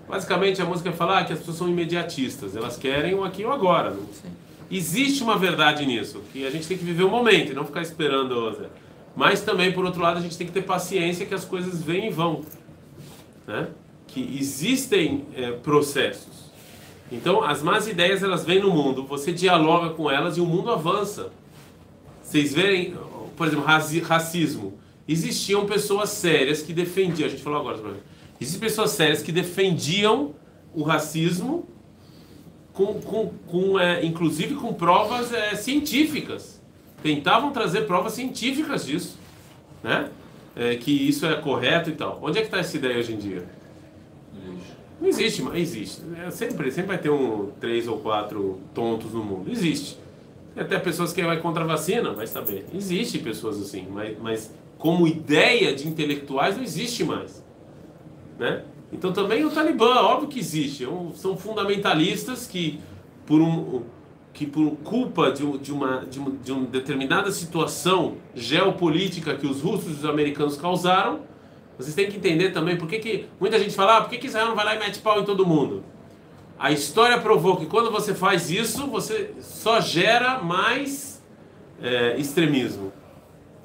Basicamente 0.08 0.62
a 0.62 0.66
música 0.66 0.92
fala 0.92 1.24
que 1.24 1.34
as 1.34 1.40
pessoas 1.40 1.58
são 1.58 1.68
imediatistas, 1.70 2.56
elas 2.56 2.78
querem 2.78 3.14
o 3.16 3.24
aqui 3.24 3.42
e 3.42 3.46
o 3.46 3.52
agora. 3.52 3.90
Não- 3.92 4.06
Sim. 4.14 4.30
Existe 4.70 5.24
uma 5.24 5.38
verdade 5.38 5.86
nisso, 5.86 6.22
que 6.34 6.46
a 6.46 6.50
gente 6.52 6.68
tem 6.68 6.78
que 6.78 6.84
viver 6.84 7.04
o 7.04 7.10
momento 7.10 7.52
e 7.52 7.56
não 7.56 7.64
ficar 7.66 7.82
esperando. 7.82 8.54
Zé. 8.54 8.66
Mas 9.16 9.42
também, 9.42 9.72
por 9.72 9.86
outro 9.86 10.02
lado, 10.02 10.18
a 10.18 10.22
gente 10.22 10.38
tem 10.38 10.46
que 10.46 10.54
ter 10.54 10.62
paciência 10.64 11.26
que 11.26 11.34
as 11.34 11.46
coisas 11.46 11.82
vêm 11.82 12.08
e 12.08 12.10
vão. 12.10 12.42
Né? 13.48 13.68
Que 14.08 14.38
existem 14.40 15.26
é, 15.36 15.52
processos. 15.52 16.47
Então, 17.12 17.44
as 17.44 17.62
más 17.64 17.88
ideias 17.88 18.22
elas 18.22 18.44
vêm 18.44 18.60
no 18.60 18.70
mundo, 18.70 19.04
você 19.04 19.32
dialoga 19.32 19.92
com 19.94 20.12
elas 20.12 20.38
e 20.38 20.42
o 20.42 20.46
mundo 20.46 20.72
avança. 20.72 21.32
Vocês 22.22 22.54
verem, 22.54 22.96
por 23.38 23.48
exemplo, 23.48 23.64
raci- 23.66 24.02
racismo. 24.02 24.78
Existiam 25.08 25.66
pessoas 25.66 26.10
sérias 26.10 26.62
que 26.62 26.74
defendiam, 26.74 27.28
a 27.28 27.30
gente 27.30 27.42
falou 27.42 27.60
agora. 27.60 27.96
Existem 28.42 28.60
pessoas 28.60 28.92
sérias 28.92 29.24
que 29.24 29.32
defendiam 29.32 30.36
o 30.74 30.84
racismo 30.84 31.66
com, 32.74 32.96
com, 32.96 33.30
com 33.48 33.80
é, 33.80 34.06
inclusive 34.06 34.56
com 34.56 34.74
provas 34.74 35.32
é, 35.32 35.56
científicas. 35.56 36.62
Tentavam 37.02 37.52
trazer 37.52 37.82
provas 37.88 38.14
científicas 38.14 38.86
disso, 38.86 39.18
né? 39.82 40.10
É, 40.56 40.76
que 40.76 40.92
isso 40.92 41.26
é 41.26 41.36
correto 41.36 41.90
e 41.90 41.94
tal. 41.94 42.20
Onde 42.22 42.40
é 42.40 42.42
que 42.42 42.48
está 42.48 42.58
essa 42.58 42.76
ideia 42.76 42.98
hoje 42.98 43.14
em 43.14 43.18
dia? 43.18 43.46
Não 45.00 45.08
existe, 45.08 45.42
mas 45.42 45.56
existe. 45.56 46.02
É, 46.26 46.32
sempre, 46.32 46.72
sempre 46.72 46.88
vai 46.88 46.98
ter 46.98 47.10
um 47.10 47.52
três 47.60 47.88
ou 47.88 48.00
quatro 48.00 48.60
tontos 48.74 49.14
no 49.14 49.24
mundo. 49.24 49.52
Existe. 49.52 49.98
Tem 50.56 50.64
até 50.64 50.80
pessoas 50.80 51.14
que 51.14 51.22
vai 51.22 51.40
contra 51.40 51.64
a 51.64 51.68
vacina, 51.68 52.14
vai 52.14 52.26
saber. 52.26 52.66
Existe 52.74 53.20
pessoas 53.20 53.62
assim, 53.62 53.88
mas, 53.92 54.18
mas 54.20 54.54
como 54.78 55.08
ideia 55.08 55.76
de 55.76 55.88
intelectuais 55.88 56.56
não 56.58 56.64
existe 56.64 57.04
mais, 57.04 57.44
né? 58.40 58.64
Então 58.92 59.12
também 59.12 59.44
o 59.46 59.52
Talibã, 59.52 60.02
óbvio 60.02 60.30
que 60.30 60.40
existe. 60.40 60.84
É 60.84 60.88
São 61.14 61.38
fundamentalistas 61.38 62.48
que 62.48 62.80
por 63.26 63.42
um 63.42 63.84
que 64.34 64.46
por 64.46 64.78
culpa 64.84 65.32
de, 65.32 65.58
de 65.58 65.72
uma 65.72 66.06
de, 66.06 66.20
uma, 66.20 66.32
de 66.32 66.52
uma 66.52 66.66
determinada 66.68 67.32
situação 67.32 68.18
geopolítica 68.36 69.36
que 69.36 69.48
os 69.48 69.62
russos 69.62 69.90
e 69.90 70.00
os 70.00 70.06
americanos 70.06 70.58
causaram, 70.58 71.22
vocês 71.78 71.94
têm 71.96 72.10
que 72.10 72.18
entender 72.18 72.52
também 72.52 72.76
por 72.76 72.88
que, 72.88 73.00
que 73.00 73.26
muita 73.40 73.60
gente 73.60 73.76
fala, 73.76 73.98
ah, 73.98 74.02
por 74.02 74.10
que, 74.10 74.18
que 74.18 74.28
Israel 74.28 74.48
não 74.48 74.56
vai 74.56 74.66
lá 74.66 74.76
e 74.76 74.80
mete 74.80 75.00
pau 75.00 75.20
em 75.20 75.26
todo 75.26 75.46
mundo? 75.46 75.84
A 76.60 76.72
história 76.72 77.20
provou 77.20 77.58
que 77.58 77.68
quando 77.68 77.92
você 77.92 78.16
faz 78.16 78.50
isso, 78.50 78.88
você 78.88 79.32
só 79.40 79.80
gera 79.80 80.40
mais 80.40 81.22
é, 81.82 82.18
extremismo. 82.18 82.92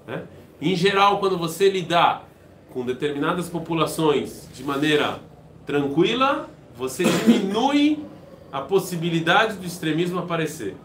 né? 0.07 0.25
Em 0.61 0.77
geral, 0.77 1.19
quando 1.19 1.39
você 1.39 1.71
lidar 1.71 2.29
com 2.71 2.85
determinadas 2.85 3.49
populações 3.49 4.47
de 4.55 4.63
maneira 4.63 5.19
tranquila, 5.65 6.49
você 6.77 7.05
diminui 7.05 8.05
a 8.53 8.61
possibilidade 8.61 9.57
do 9.57 9.67
extremismo 9.67 10.19
aparecer. 10.19 10.77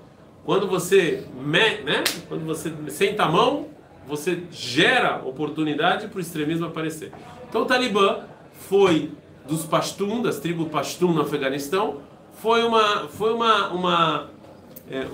Quando 0.45 0.65
você, 0.67 1.25
me- 1.41 1.81
né? 1.83 2.03
Quando 2.29 2.45
você 2.45 2.73
senta 2.89 3.23
a 3.23 3.29
mão, 3.29 3.67
você 4.07 4.43
gera 4.51 5.21
oportunidade 5.25 6.07
para 6.07 6.17
o 6.17 6.21
extremismo 6.21 6.65
aparecer. 6.65 7.11
Então 7.49 7.61
o 7.63 7.65
Talibã 7.65 8.19
foi 8.53 9.11
dos 9.47 9.63
Pashtun, 9.65 10.21
das 10.21 10.39
tribos 10.39 10.67
Pashtun 10.69 11.11
no 11.13 11.21
Afeganistão, 11.21 11.97
foi 12.41 12.63
uma, 12.63 13.07
foi 13.07 13.33
uma, 13.33 13.69
uma, 13.69 14.29
é, 14.89 15.05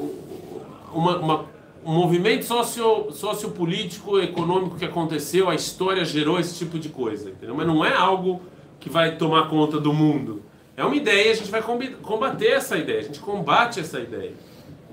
uma, 0.93 1.17
uma- 1.17 1.53
um 1.85 1.91
movimento 1.93 2.45
socio, 2.45 3.12
sociopolítico, 3.12 4.17
econômico 4.19 4.77
que 4.77 4.85
aconteceu, 4.85 5.50
a 5.50 5.55
história 5.55 6.05
gerou 6.05 6.39
esse 6.39 6.57
tipo 6.57 6.79
de 6.79 6.88
coisa, 6.88 7.29
entendeu? 7.29 7.53
Mas 7.55 7.67
não 7.67 7.83
é 7.83 7.93
algo 7.93 8.41
que 8.79 8.89
vai 8.89 9.18
tomar 9.18 9.50
conta 9.50 9.79
do 9.81 9.91
mundo. 9.91 10.41
É 10.77 10.83
uma 10.85 10.96
ideia, 10.96 11.31
a 11.31 11.35
gente 11.35 11.51
vai 11.51 11.61
combater 12.01 12.48
essa 12.51 12.77
ideia, 12.77 13.00
a 13.00 13.03
gente 13.03 13.20
combate 13.20 13.79
essa 13.81 14.00
ideia, 14.00 14.31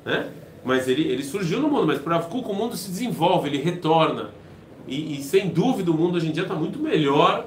né? 0.04 0.30
Mas 0.64 0.88
ele, 0.88 1.02
ele 1.02 1.24
surgiu 1.24 1.60
no 1.60 1.68
mundo, 1.68 1.86
mas 1.86 1.98
por 1.98 2.12
Avkuk 2.12 2.48
o 2.48 2.54
mundo 2.54 2.76
se 2.76 2.90
desenvolve, 2.90 3.48
ele 3.48 3.58
retorna. 3.58 4.30
E, 4.86 5.18
e, 5.18 5.22
sem 5.22 5.48
dúvida 5.48 5.90
o 5.90 5.94
mundo 5.94 6.16
hoje 6.16 6.28
em 6.28 6.32
dia 6.32 6.42
está 6.42 6.54
muito 6.54 6.78
melhor 6.78 7.46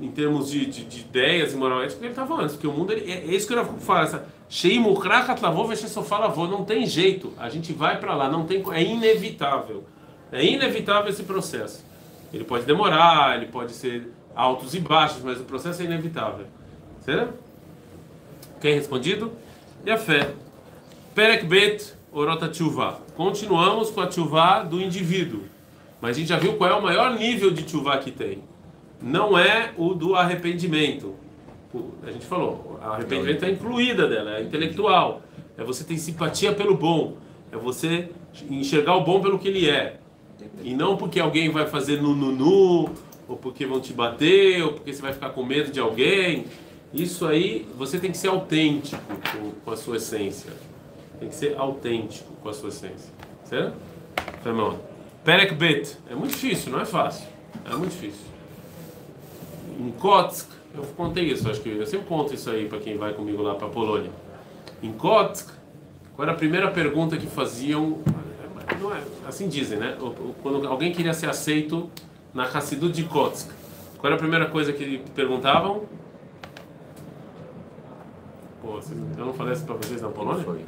em 0.00 0.10
termos 0.10 0.50
de, 0.50 0.66
de, 0.66 0.84
de 0.84 1.00
ideias 1.00 1.54
e 1.54 1.56
moral 1.56 1.82
ética 1.82 2.00
que 2.00 2.04
ele 2.06 2.12
estava 2.12 2.34
antes. 2.34 2.54
Porque 2.54 2.66
o 2.66 2.72
mundo, 2.72 2.92
ele, 2.92 3.10
é, 3.10 3.18
é 3.18 3.34
isso 3.34 3.46
que 3.46 3.54
o 3.54 3.58
Avkuk 3.58 3.82
fala, 3.82 4.02
essa 4.02 4.26
lavou, 6.18 6.46
não 6.46 6.64
tem 6.64 6.86
jeito, 6.86 7.32
a 7.38 7.48
gente 7.48 7.72
vai 7.72 7.98
para 7.98 8.14
lá, 8.14 8.30
não 8.30 8.44
tem, 8.44 8.62
é 8.72 8.82
inevitável. 8.82 9.84
É 10.30 10.44
inevitável 10.44 11.10
esse 11.10 11.22
processo. 11.22 11.84
Ele 12.32 12.44
pode 12.44 12.64
demorar, 12.64 13.36
ele 13.36 13.46
pode 13.46 13.72
ser 13.72 14.12
altos 14.34 14.74
e 14.74 14.80
baixos, 14.80 15.22
mas 15.22 15.40
o 15.40 15.44
processo 15.44 15.80
é 15.82 15.84
inevitável. 15.84 16.46
Certo? 17.00 17.34
Quem 18.60 18.74
respondido? 18.74 19.32
E 19.84 19.90
a 19.90 19.96
fé. 19.96 20.32
Perek 21.14 21.46
Bet 21.46 21.94
Orota 22.18 22.48
Tchuvá. 22.48 22.98
Continuamos 23.14 23.90
com 23.90 24.00
a 24.00 24.06
Tchuvá 24.06 24.62
do 24.62 24.80
indivíduo. 24.80 25.42
Mas 26.00 26.16
a 26.16 26.18
gente 26.18 26.28
já 26.28 26.38
viu 26.38 26.54
qual 26.54 26.70
é 26.70 26.74
o 26.74 26.82
maior 26.82 27.14
nível 27.14 27.50
de 27.50 27.62
Tchuvá 27.62 27.98
que 27.98 28.10
tem. 28.10 28.38
Não 29.02 29.36
é 29.36 29.74
o 29.76 29.92
do 29.92 30.14
arrependimento. 30.14 31.14
A 32.02 32.10
gente 32.10 32.24
falou, 32.24 32.80
o 32.82 32.86
arrependimento 32.86 33.44
é 33.44 33.50
incluída 33.50 34.08
dela, 34.08 34.38
é 34.38 34.42
intelectual. 34.42 35.20
É 35.58 35.62
você 35.62 35.84
ter 35.84 35.98
simpatia 35.98 36.54
pelo 36.54 36.74
bom. 36.74 37.18
É 37.52 37.56
você 37.58 38.08
enxergar 38.48 38.96
o 38.96 39.04
bom 39.04 39.20
pelo 39.20 39.38
que 39.38 39.48
ele 39.48 39.68
é. 39.68 39.98
E 40.62 40.72
não 40.72 40.96
porque 40.96 41.20
alguém 41.20 41.50
vai 41.50 41.66
fazer 41.66 42.00
nu 42.00 42.14
nu 42.14 42.32
nu, 42.32 42.94
ou 43.28 43.36
porque 43.36 43.66
vão 43.66 43.78
te 43.78 43.92
bater, 43.92 44.64
ou 44.64 44.72
porque 44.72 44.90
você 44.90 45.02
vai 45.02 45.12
ficar 45.12 45.28
com 45.30 45.44
medo 45.44 45.70
de 45.70 45.80
alguém. 45.80 46.46
Isso 46.94 47.26
aí, 47.26 47.68
você 47.76 47.98
tem 47.98 48.10
que 48.10 48.16
ser 48.16 48.28
autêntico 48.28 49.02
com 49.62 49.70
a 49.70 49.76
sua 49.76 49.98
essência. 49.98 50.50
Tem 51.18 51.28
que 51.28 51.34
ser 51.34 51.56
autêntico 51.56 52.32
com 52.42 52.48
a 52.48 52.52
sua 52.52 52.68
essência. 52.68 53.12
Certo? 53.44 53.76
Firmão. 54.42 54.78
Perek 55.24 55.54
Bet. 55.54 55.96
É 56.10 56.14
muito 56.14 56.32
difícil, 56.32 56.72
não 56.72 56.80
é 56.80 56.84
fácil. 56.84 57.26
É 57.64 57.74
muito 57.74 57.90
difícil. 57.90 58.26
Em 59.78 59.90
Kotsk, 59.92 60.48
eu 60.74 60.82
contei 60.96 61.24
isso, 61.24 61.48
acho 61.50 61.60
que 61.60 61.70
eu 61.70 61.86
sempre 61.86 62.06
conto 62.06 62.34
isso 62.34 62.50
aí 62.50 62.68
para 62.68 62.78
quem 62.78 62.96
vai 62.96 63.12
comigo 63.12 63.42
lá 63.42 63.54
para 63.54 63.68
Polônia. 63.68 64.10
Em 64.82 64.92
Kotsk, 64.92 65.50
qual 66.14 66.24
era 66.26 66.32
a 66.32 66.38
primeira 66.38 66.70
pergunta 66.70 67.16
que 67.16 67.26
faziam? 67.26 67.98
Não 68.80 68.94
é, 68.94 69.02
assim 69.26 69.48
dizem, 69.48 69.78
né? 69.78 69.96
Quando 70.42 70.66
alguém 70.66 70.92
queria 70.92 71.12
ser 71.12 71.28
aceito 71.28 71.90
na 72.32 72.44
Hassidut 72.44 72.92
de 72.92 73.04
Kotsk, 73.04 73.50
qual 73.98 74.06
era 74.06 74.16
a 74.16 74.18
primeira 74.18 74.46
coisa 74.46 74.72
que 74.72 75.02
perguntavam? 75.14 75.84
Pô, 78.62 78.80
eu 79.18 79.26
não 79.26 79.32
falei 79.32 79.54
isso 79.54 79.64
para 79.64 79.76
vocês 79.76 80.02
na 80.02 80.08
Polônia? 80.08 80.44
Foi. 80.44 80.64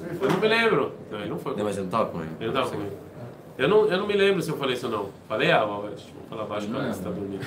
Eu 0.00 0.28
não 0.28 0.40
me 0.40 0.48
lembro. 0.48 0.92
Não, 1.10 1.20
ele 1.20 1.28
não 1.30 1.38
foi. 1.38 1.56
Não, 1.56 1.64
mas 1.64 1.76
eu 1.76 1.84
não 1.84 1.90
tava 1.90 2.10
com 2.10 2.20
ele. 2.20 2.52
Não 2.52 2.68
comigo. 2.68 2.92
Eu 3.56 3.68
não, 3.68 3.86
eu 3.86 3.98
não 3.98 4.06
me 4.06 4.14
lembro 4.14 4.42
se 4.42 4.50
eu 4.50 4.56
falei 4.56 4.74
isso 4.74 4.86
ou 4.86 4.92
não. 4.92 5.08
Falei, 5.28 5.52
ah, 5.52 5.60
Albert, 5.60 5.98
vou 6.12 6.26
falar 6.28 6.44
baixo 6.44 6.66
para 6.66 6.92
você 6.92 7.02
tá 7.02 7.10
dormindo. 7.10 7.46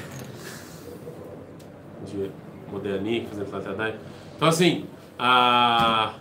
De 2.05 2.31
moderninho, 2.71 3.27
fazendo 3.27 3.49
flatadai. 3.49 3.95
Então, 4.36 4.47
assim, 4.47 4.86
a... 5.19 6.13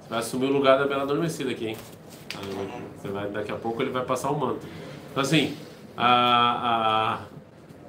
você 0.00 0.08
vai 0.10 0.18
assumir 0.18 0.46
o 0.46 0.52
lugar 0.52 0.78
da 0.78 0.86
Bela 0.86 1.04
Adormecida 1.04 1.50
aqui, 1.50 1.68
hein? 1.68 1.76
Você 2.96 3.08
vai, 3.08 3.28
daqui 3.30 3.50
a 3.50 3.56
pouco 3.56 3.80
ele 3.80 3.90
vai 3.90 4.04
passar 4.04 4.30
o 4.30 4.38
manto. 4.38 4.66
Então, 5.10 5.22
assim, 5.22 5.56
a... 5.96 7.16
a... 7.16 7.18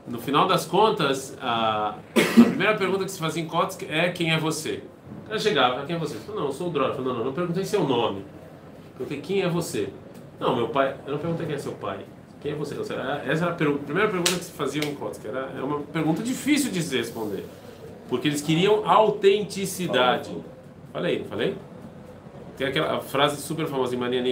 no 0.08 0.20
final 0.20 0.48
das 0.48 0.66
contas, 0.66 1.38
a... 1.42 1.96
a 2.16 2.44
primeira 2.44 2.78
pergunta 2.78 3.04
que 3.04 3.12
se 3.12 3.20
fazia 3.20 3.44
em 3.44 3.48
Kotsk 3.48 3.84
é 3.90 4.10
quem 4.10 4.32
é 4.32 4.40
você? 4.40 4.84
O 5.26 5.28
cara 5.28 5.40
chegava, 5.40 5.86
quem 5.86 5.96
é 5.96 6.00
você? 6.00 6.16
Falei, 6.18 6.40
não, 6.40 6.48
eu 6.48 6.54
sou 6.54 6.68
o 6.68 6.70
Dror. 6.70 6.90
Eu 6.90 6.96
falei, 6.96 7.08
não, 7.10 7.18
não, 7.18 7.26
não 7.26 7.34
perguntei 7.34 7.66
seu 7.66 7.84
nome. 7.84 8.24
Perguntei 8.98 9.22
quem 9.22 9.42
é 9.42 9.50
você. 9.50 9.90
Não, 10.40 10.56
meu 10.56 10.70
pai. 10.70 10.96
Eu 11.06 11.14
não 11.14 11.20
perguntei 11.20 11.46
quem 11.48 11.56
é 11.56 11.60
seu 11.60 11.72
pai. 11.74 12.06
Quem 12.42 12.52
é 12.52 12.56
você? 12.56 12.76
Seja, 12.76 13.24
Essa 13.26 13.46
era 13.46 13.52
a 13.54 13.56
pergu- 13.56 13.80
primeira 13.80 14.08
pergunta 14.10 14.32
que 14.38 14.44
se 14.46 14.52
fazia 14.52 14.86
em 14.86 14.94
Kotsk. 14.94 15.26
Era 15.26 15.52
é 15.58 15.64
uma 15.64 15.80
pergunta 15.80 16.22
difícil 16.22 16.72
de 16.72 16.82
se 16.84 16.96
responder. 16.96 17.44
Porque 18.08 18.28
eles 18.28 18.42
queriam 18.42 18.88
autenticidade. 18.88 20.32
Falei, 20.94 21.20
não 21.20 21.26
falei? 21.26 21.56
Tem 22.56 22.68
aquela 22.68 23.02
frase 23.02 23.42
super 23.42 23.66
famosa 23.68 23.96
em 23.96 23.98
Mania 23.98 24.24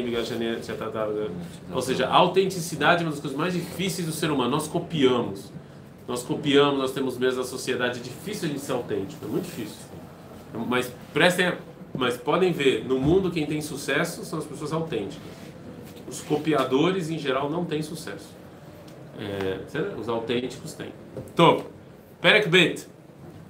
Ou 1.73 1.81
seja, 1.81 2.07
a 2.07 2.13
autenticidade 2.13 3.03
é 3.03 3.05
uma 3.05 3.11
das 3.11 3.19
coisas 3.19 3.37
mais 3.37 3.53
difíceis 3.53 4.07
do 4.07 4.13
ser 4.13 4.31
humano. 4.31 4.51
Nós 4.51 4.67
copiamos. 4.67 5.51
Nós 6.07 6.21
copiamos, 6.21 6.79
nós 6.79 6.91
temos 6.91 7.17
medo 7.17 7.35
da 7.35 7.43
sociedade. 7.43 7.99
É 7.99 8.03
difícil 8.03 8.47
a 8.47 8.51
gente 8.51 8.61
ser 8.61 8.73
autêntico, 8.73 9.25
é 9.25 9.27
muito 9.27 9.45
difícil. 9.45 9.75
Mas 10.53 10.93
prestem, 11.13 11.53
mas 11.93 12.17
podem 12.17 12.51
ver, 12.51 12.85
no 12.85 12.99
mundo 12.99 13.31
quem 13.31 13.45
tem 13.45 13.61
sucesso 13.61 14.23
são 14.23 14.39
as 14.39 14.45
pessoas 14.45 14.71
autênticas. 14.71 15.21
Os 16.07 16.21
copiadores 16.21 17.09
em 17.09 17.17
geral 17.17 17.49
não 17.49 17.65
têm 17.65 17.81
sucesso. 17.81 18.29
É, 19.19 19.59
os 19.99 20.09
autênticos 20.09 20.73
têm. 20.73 20.91
Top. 21.35 21.65
Perek 22.21 22.47
Bet. 22.47 22.87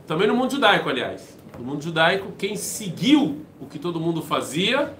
também 0.07 0.27
no 0.27 0.35
mundo 0.35 0.51
judaico, 0.51 0.89
aliás. 0.89 1.37
No 1.57 1.63
mundo 1.65 1.83
judaico, 1.83 2.31
quem 2.37 2.55
seguiu 2.55 3.45
o 3.59 3.65
que 3.65 3.77
todo 3.77 3.99
mundo 3.99 4.21
fazia 4.21 4.93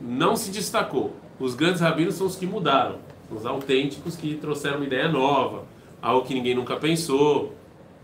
não 0.00 0.36
se 0.36 0.50
destacou. 0.50 1.14
Os 1.38 1.54
grandes 1.54 1.80
rabinos 1.80 2.14
são 2.14 2.26
os 2.26 2.36
que 2.36 2.46
mudaram, 2.46 2.96
os 3.30 3.44
autênticos 3.44 4.16
que 4.16 4.34
trouxeram 4.34 4.76
uma 4.76 4.86
ideia 4.86 5.08
nova, 5.08 5.64
algo 6.00 6.26
que 6.26 6.34
ninguém 6.34 6.54
nunca 6.54 6.76
pensou. 6.76 7.54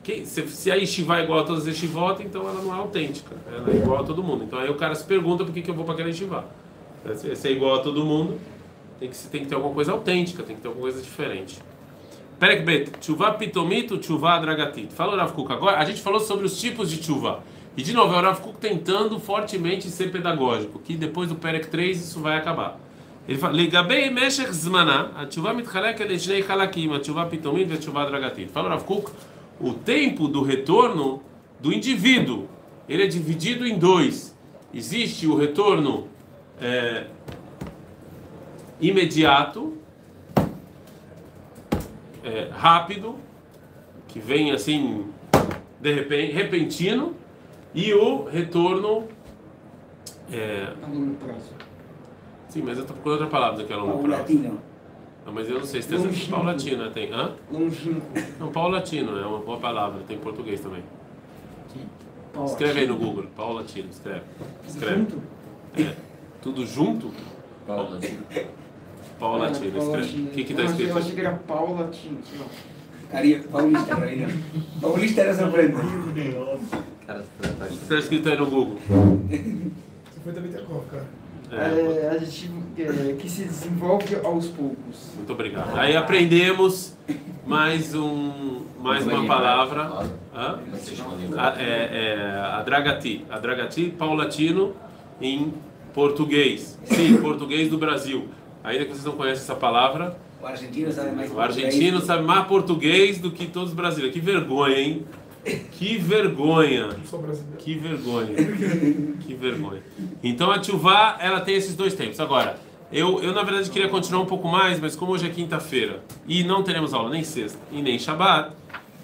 Quem, 0.04 0.26
se, 0.26 0.48
se 0.48 0.72
a 0.72 0.76
Yeshiva 0.76 1.20
é 1.20 1.24
igual 1.24 1.40
a 1.40 1.44
todas 1.44 1.64
as 1.64 1.68
Yeshivot, 1.68 2.24
então 2.24 2.48
ela 2.48 2.62
não 2.62 2.74
é 2.74 2.78
autêntica, 2.78 3.36
ela 3.54 3.70
é 3.70 3.76
igual 3.76 4.02
a 4.02 4.04
todo 4.04 4.24
mundo. 4.24 4.44
Então 4.46 4.58
aí 4.58 4.70
o 4.70 4.76
cara 4.76 4.96
se 4.96 5.04
pergunta 5.04 5.44
por 5.44 5.54
que, 5.54 5.62
que 5.62 5.70
eu 5.70 5.76
vou 5.76 5.84
para 5.84 5.96
aquela 5.96 6.10
Yeshiva. 6.10 6.46
Se, 7.16 7.36
se 7.36 7.48
é 7.48 7.52
igual 7.52 7.76
a 7.76 7.80
todo 7.80 8.06
mundo, 8.06 8.40
tem 9.00 9.10
que, 9.10 9.18
tem 9.28 9.42
que 9.42 9.48
ter 9.48 9.56
alguma 9.56 9.74
coisa 9.74 9.92
autêntica, 9.92 10.44
tem 10.44 10.56
que 10.56 10.62
ter 10.62 10.68
alguma 10.68 10.84
coisa 10.90 11.02
diferente. 11.02 11.60
Perek 12.40 12.64
Bet, 12.64 12.92
Tshuva 13.00 13.32
Pitomito, 13.34 13.98
Tshuva 13.98 14.34
Adragatit. 14.34 14.94
Fala 14.94 15.14
o 15.14 15.18
Rav 15.18 15.34
Kuk. 15.34 15.52
Agora, 15.52 15.78
a 15.78 15.86
gente 15.86 16.02
falou 16.02 16.20
sobre 16.20 16.46
os 16.46 16.60
tipos 16.60 16.92
de 16.92 16.98
Tshuva. 16.98 17.40
E 17.76 17.82
de 17.82 17.94
novo, 17.94 18.14
é 18.14 18.20
o 18.20 18.22
Rav 18.22 18.40
Kuk 18.42 18.60
tentando 18.60 19.20
fortemente 19.20 19.90
ser 19.90 20.12
pedagógico, 20.12 20.80
que 20.80 20.96
depois 20.96 21.30
do 21.30 21.36
Perek 21.36 21.68
3 21.68 22.00
isso 22.00 22.20
vai 22.20 22.38
acabar. 22.38 22.80
ele 23.28 23.38
fala, 23.38 23.54
לגבי 23.54 24.10
משך 24.10 24.52
זמנה, 24.52 25.08
התשובה 25.16 25.54
מתחלקת 25.54 26.06
לשני 26.10 26.44
חלקים, 26.44 26.94
התשובה 26.94 27.26
פתאומית 27.30 27.68
והתשובה 27.70 28.04
הדרגתית. 28.04 28.50
Fala 28.54 28.70
Rav 28.70 28.88
Kuk, 28.88 29.10
o 29.61 29.73
tempo 29.73 30.29
do 30.29 30.43
retorno 30.43 31.23
do 31.61 31.73
indivíduo, 31.73 32.49
ele 32.89 33.05
é 33.05 33.07
dividido 33.07 33.67
em 33.67 33.79
dois. 33.79 34.37
Existe 34.75 35.27
o 35.27 35.37
retorno 35.37 36.09
é, 36.61 37.07
imediato, 38.81 39.77
é, 42.25 42.49
rápido, 42.53 43.17
que 44.09 44.19
vem 44.19 44.53
assim, 44.53 45.07
de 45.81 45.95
repente, 45.95 46.33
repentino, 46.33 47.15
e 47.75 47.93
o 47.95 48.25
retorno 48.25 49.09
é, 50.31 50.73
A 50.83 50.87
longo 50.87 51.15
prazo. 51.17 51.53
Sim, 52.49 52.63
mas 52.63 52.77
eu 52.77 52.83
estou 52.83 52.95
procurando 52.97 53.23
outra 53.23 53.27
palavra 53.27 53.63
do 53.63 53.67
que 53.67 53.73
é 53.73 53.77
longo 53.77 54.03
prazo. 54.03 54.61
Paulatino. 55.23 55.27
Não, 55.27 55.33
mas 55.33 55.49
eu 55.49 55.59
não 55.59 55.67
sei 55.67 55.83
se 55.83 55.89
tem 55.89 55.99
essa 55.99 56.31
paulatina, 56.31 56.91
tem. 56.91 57.13
Hã? 57.13 57.33
Longínquo. 57.51 58.03
Não, 58.39 58.51
paulatino 58.53 59.19
é 59.19 59.27
uma 59.27 59.39
boa 59.39 59.59
palavra, 59.59 60.01
tem 60.07 60.17
em 60.17 60.21
português 60.21 60.61
também. 60.61 60.83
Paulatino. 62.33 62.47
Escreve 62.47 62.81
aí 62.81 62.87
no 62.87 62.97
Google, 62.97 63.25
paulatino, 63.37 63.89
escreve. 63.91 64.23
Escreve. 64.67 64.97
Junto? 64.97 65.23
É. 65.79 65.95
Tudo 66.41 66.67
junto? 66.67 67.11
Paula, 67.67 68.01
Paulatino, 69.19 69.73
Ah, 69.77 69.79
escreve. 70.01 70.23
O 70.23 70.31
que 70.31 70.45
que 70.45 70.55
tá 70.55 70.65
escrito? 70.65 70.91
Eu 70.91 70.99
achei 70.99 71.15
que 71.15 71.21
era 71.21 71.33
Paulatino. 71.37 72.19
Ari, 73.13 73.41
Paulista, 73.43 73.95
Reina. 73.95 74.29
Paulista 74.81 75.21
era 75.21 75.35
sorprendente. 75.35 75.77
cara, 77.07 77.25
tá- 77.41 77.65
O 77.65 77.69
que 77.69 77.75
está 77.75 77.99
escrito 77.99 78.29
aí 78.29 78.37
no 78.39 78.47
Google? 78.47 78.79
50 78.89 80.41
Bitcoin, 80.41 80.81
cara. 80.91 81.07
É, 81.53 82.07
É, 82.07 82.11
adjetivo 82.11 82.63
é, 82.79 83.13
que 83.15 83.29
se 83.29 83.45
desenvolve 83.45 84.17
aos 84.25 84.49
poucos. 84.49 85.13
muito 85.15 85.33
obrigado. 85.33 85.79
Aí 85.79 85.95
aprendemos 85.95 86.97
mais 87.47 87.95
um, 87.95 88.63
mais 88.81 89.07
uma 89.07 89.27
palavra. 89.27 90.09
Hã? 90.35 90.59
A, 91.37 91.61
é, 91.61 91.65
é, 91.65 92.41
adragati. 92.59 93.27
Adragati 93.29 93.91
paulatino 93.91 94.75
em 95.21 95.53
português. 95.93 96.79
Sim, 96.85 97.19
português 97.21 97.69
do 97.69 97.77
Brasil. 97.77 98.29
Ainda 98.65 98.85
que 98.87 98.93
vocês 98.93 99.05
não 99.05 99.13
conhecem 99.13 99.43
essa 99.43 99.55
palavra, 99.55 100.17
O 100.43 100.47
argentino 100.47 100.91
sabe 100.91 101.15
mais 101.15 101.31
o 101.33 101.41
argentino 101.41 102.01
sabe 102.01 102.25
mais 102.25 102.47
português 102.47 103.19
do 103.19 103.31
que 103.31 103.47
todos 103.47 103.71
os 103.71 103.75
brasileiros. 103.75 104.15
Que 104.15 104.25
vergonha, 104.25 104.79
hein? 104.79 105.07
Que 105.73 105.97
vergonha. 105.99 106.91
Que 107.59 107.75
vergonha. 107.75 108.35
Que 109.21 109.35
vergonha. 109.35 109.83
Então 110.23 110.51
a 110.51 110.59
Tchuvá, 110.59 111.17
ela 111.21 111.41
tem 111.41 111.57
esses 111.57 111.75
dois 111.75 111.95
tempos. 111.95 112.21
Agora, 112.21 112.59
eu, 112.93 113.21
eu 113.23 113.33
na 113.33 113.43
verdade 113.43 113.71
queria 113.71 113.89
continuar 113.89 114.23
um 114.23 114.27
pouco 114.27 114.47
mais, 114.49 114.79
mas 114.79 114.95
como 114.95 115.13
hoje 115.13 115.27
é 115.27 115.31
quinta-feira 115.31 116.03
e 116.29 116.45
não 116.45 116.63
teremos 116.63 116.95
aula 116.95 117.11
nem 117.11 117.25
sexta 117.25 117.59
e 117.73 117.83
nem 117.83 117.99
Shabat, 117.99 118.53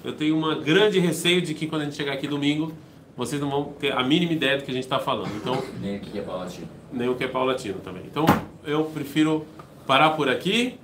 eu 0.04 0.12
tenho 0.12 0.36
uma 0.36 0.54
grande 0.54 0.98
receio 1.00 1.42
de 1.42 1.54
que 1.54 1.66
quando 1.66 1.82
a 1.82 1.84
gente 1.86 1.96
chegar 1.96 2.12
aqui 2.12 2.28
domingo, 2.28 2.72
vocês 3.16 3.40
não 3.40 3.50
vão 3.50 3.64
ter 3.80 3.92
a 3.92 4.02
mínima 4.04 4.32
ideia 4.32 4.58
do 4.58 4.62
que 4.64 4.70
a 4.70 4.74
gente 4.74 4.84
está 4.84 5.00
falando. 5.00 5.34
Então, 5.36 5.60
Nem 5.80 5.96
aqui 5.96 6.16
é 6.18 6.22
Paulatina. 6.22 6.68
nem 6.92 7.08
o 7.08 7.16
que 7.16 7.24
é 7.24 7.28
paulatino 7.28 7.80
também. 7.80 8.02
Então, 8.08 8.24
eu 8.64 8.84
prefiro 8.84 9.44
parar 9.88 10.10
por 10.10 10.28
aqui. 10.28 10.78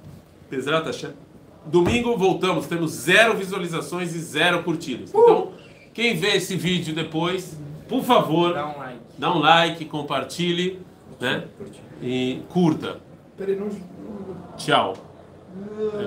Pesrata 0.51 0.87
Hashem. 0.87 1.11
Domingo 1.67 2.17
voltamos, 2.17 2.67
temos 2.67 2.91
zero 2.93 3.37
visualizações 3.37 4.15
e 4.15 4.19
zero 4.19 4.63
curtidas. 4.63 5.11
Então, 5.11 5.53
quem 5.93 6.15
vê 6.17 6.37
esse 6.37 6.57
vídeo 6.57 6.95
depois, 6.95 7.57
por 7.89 8.03
favor, 8.03 8.53
Dá 8.55 8.67
um 8.67 8.79
like. 8.79 8.99
dá 9.19 9.33
um 9.35 9.39
like, 9.39 9.85
compartilhe, 9.87 10.81
né? 11.21 11.45
E 12.03 12.43
curta. 12.49 12.99
Peraí, 13.37 13.57
não. 13.57 13.67
não- 13.67 14.57
Tchau. 14.57 14.95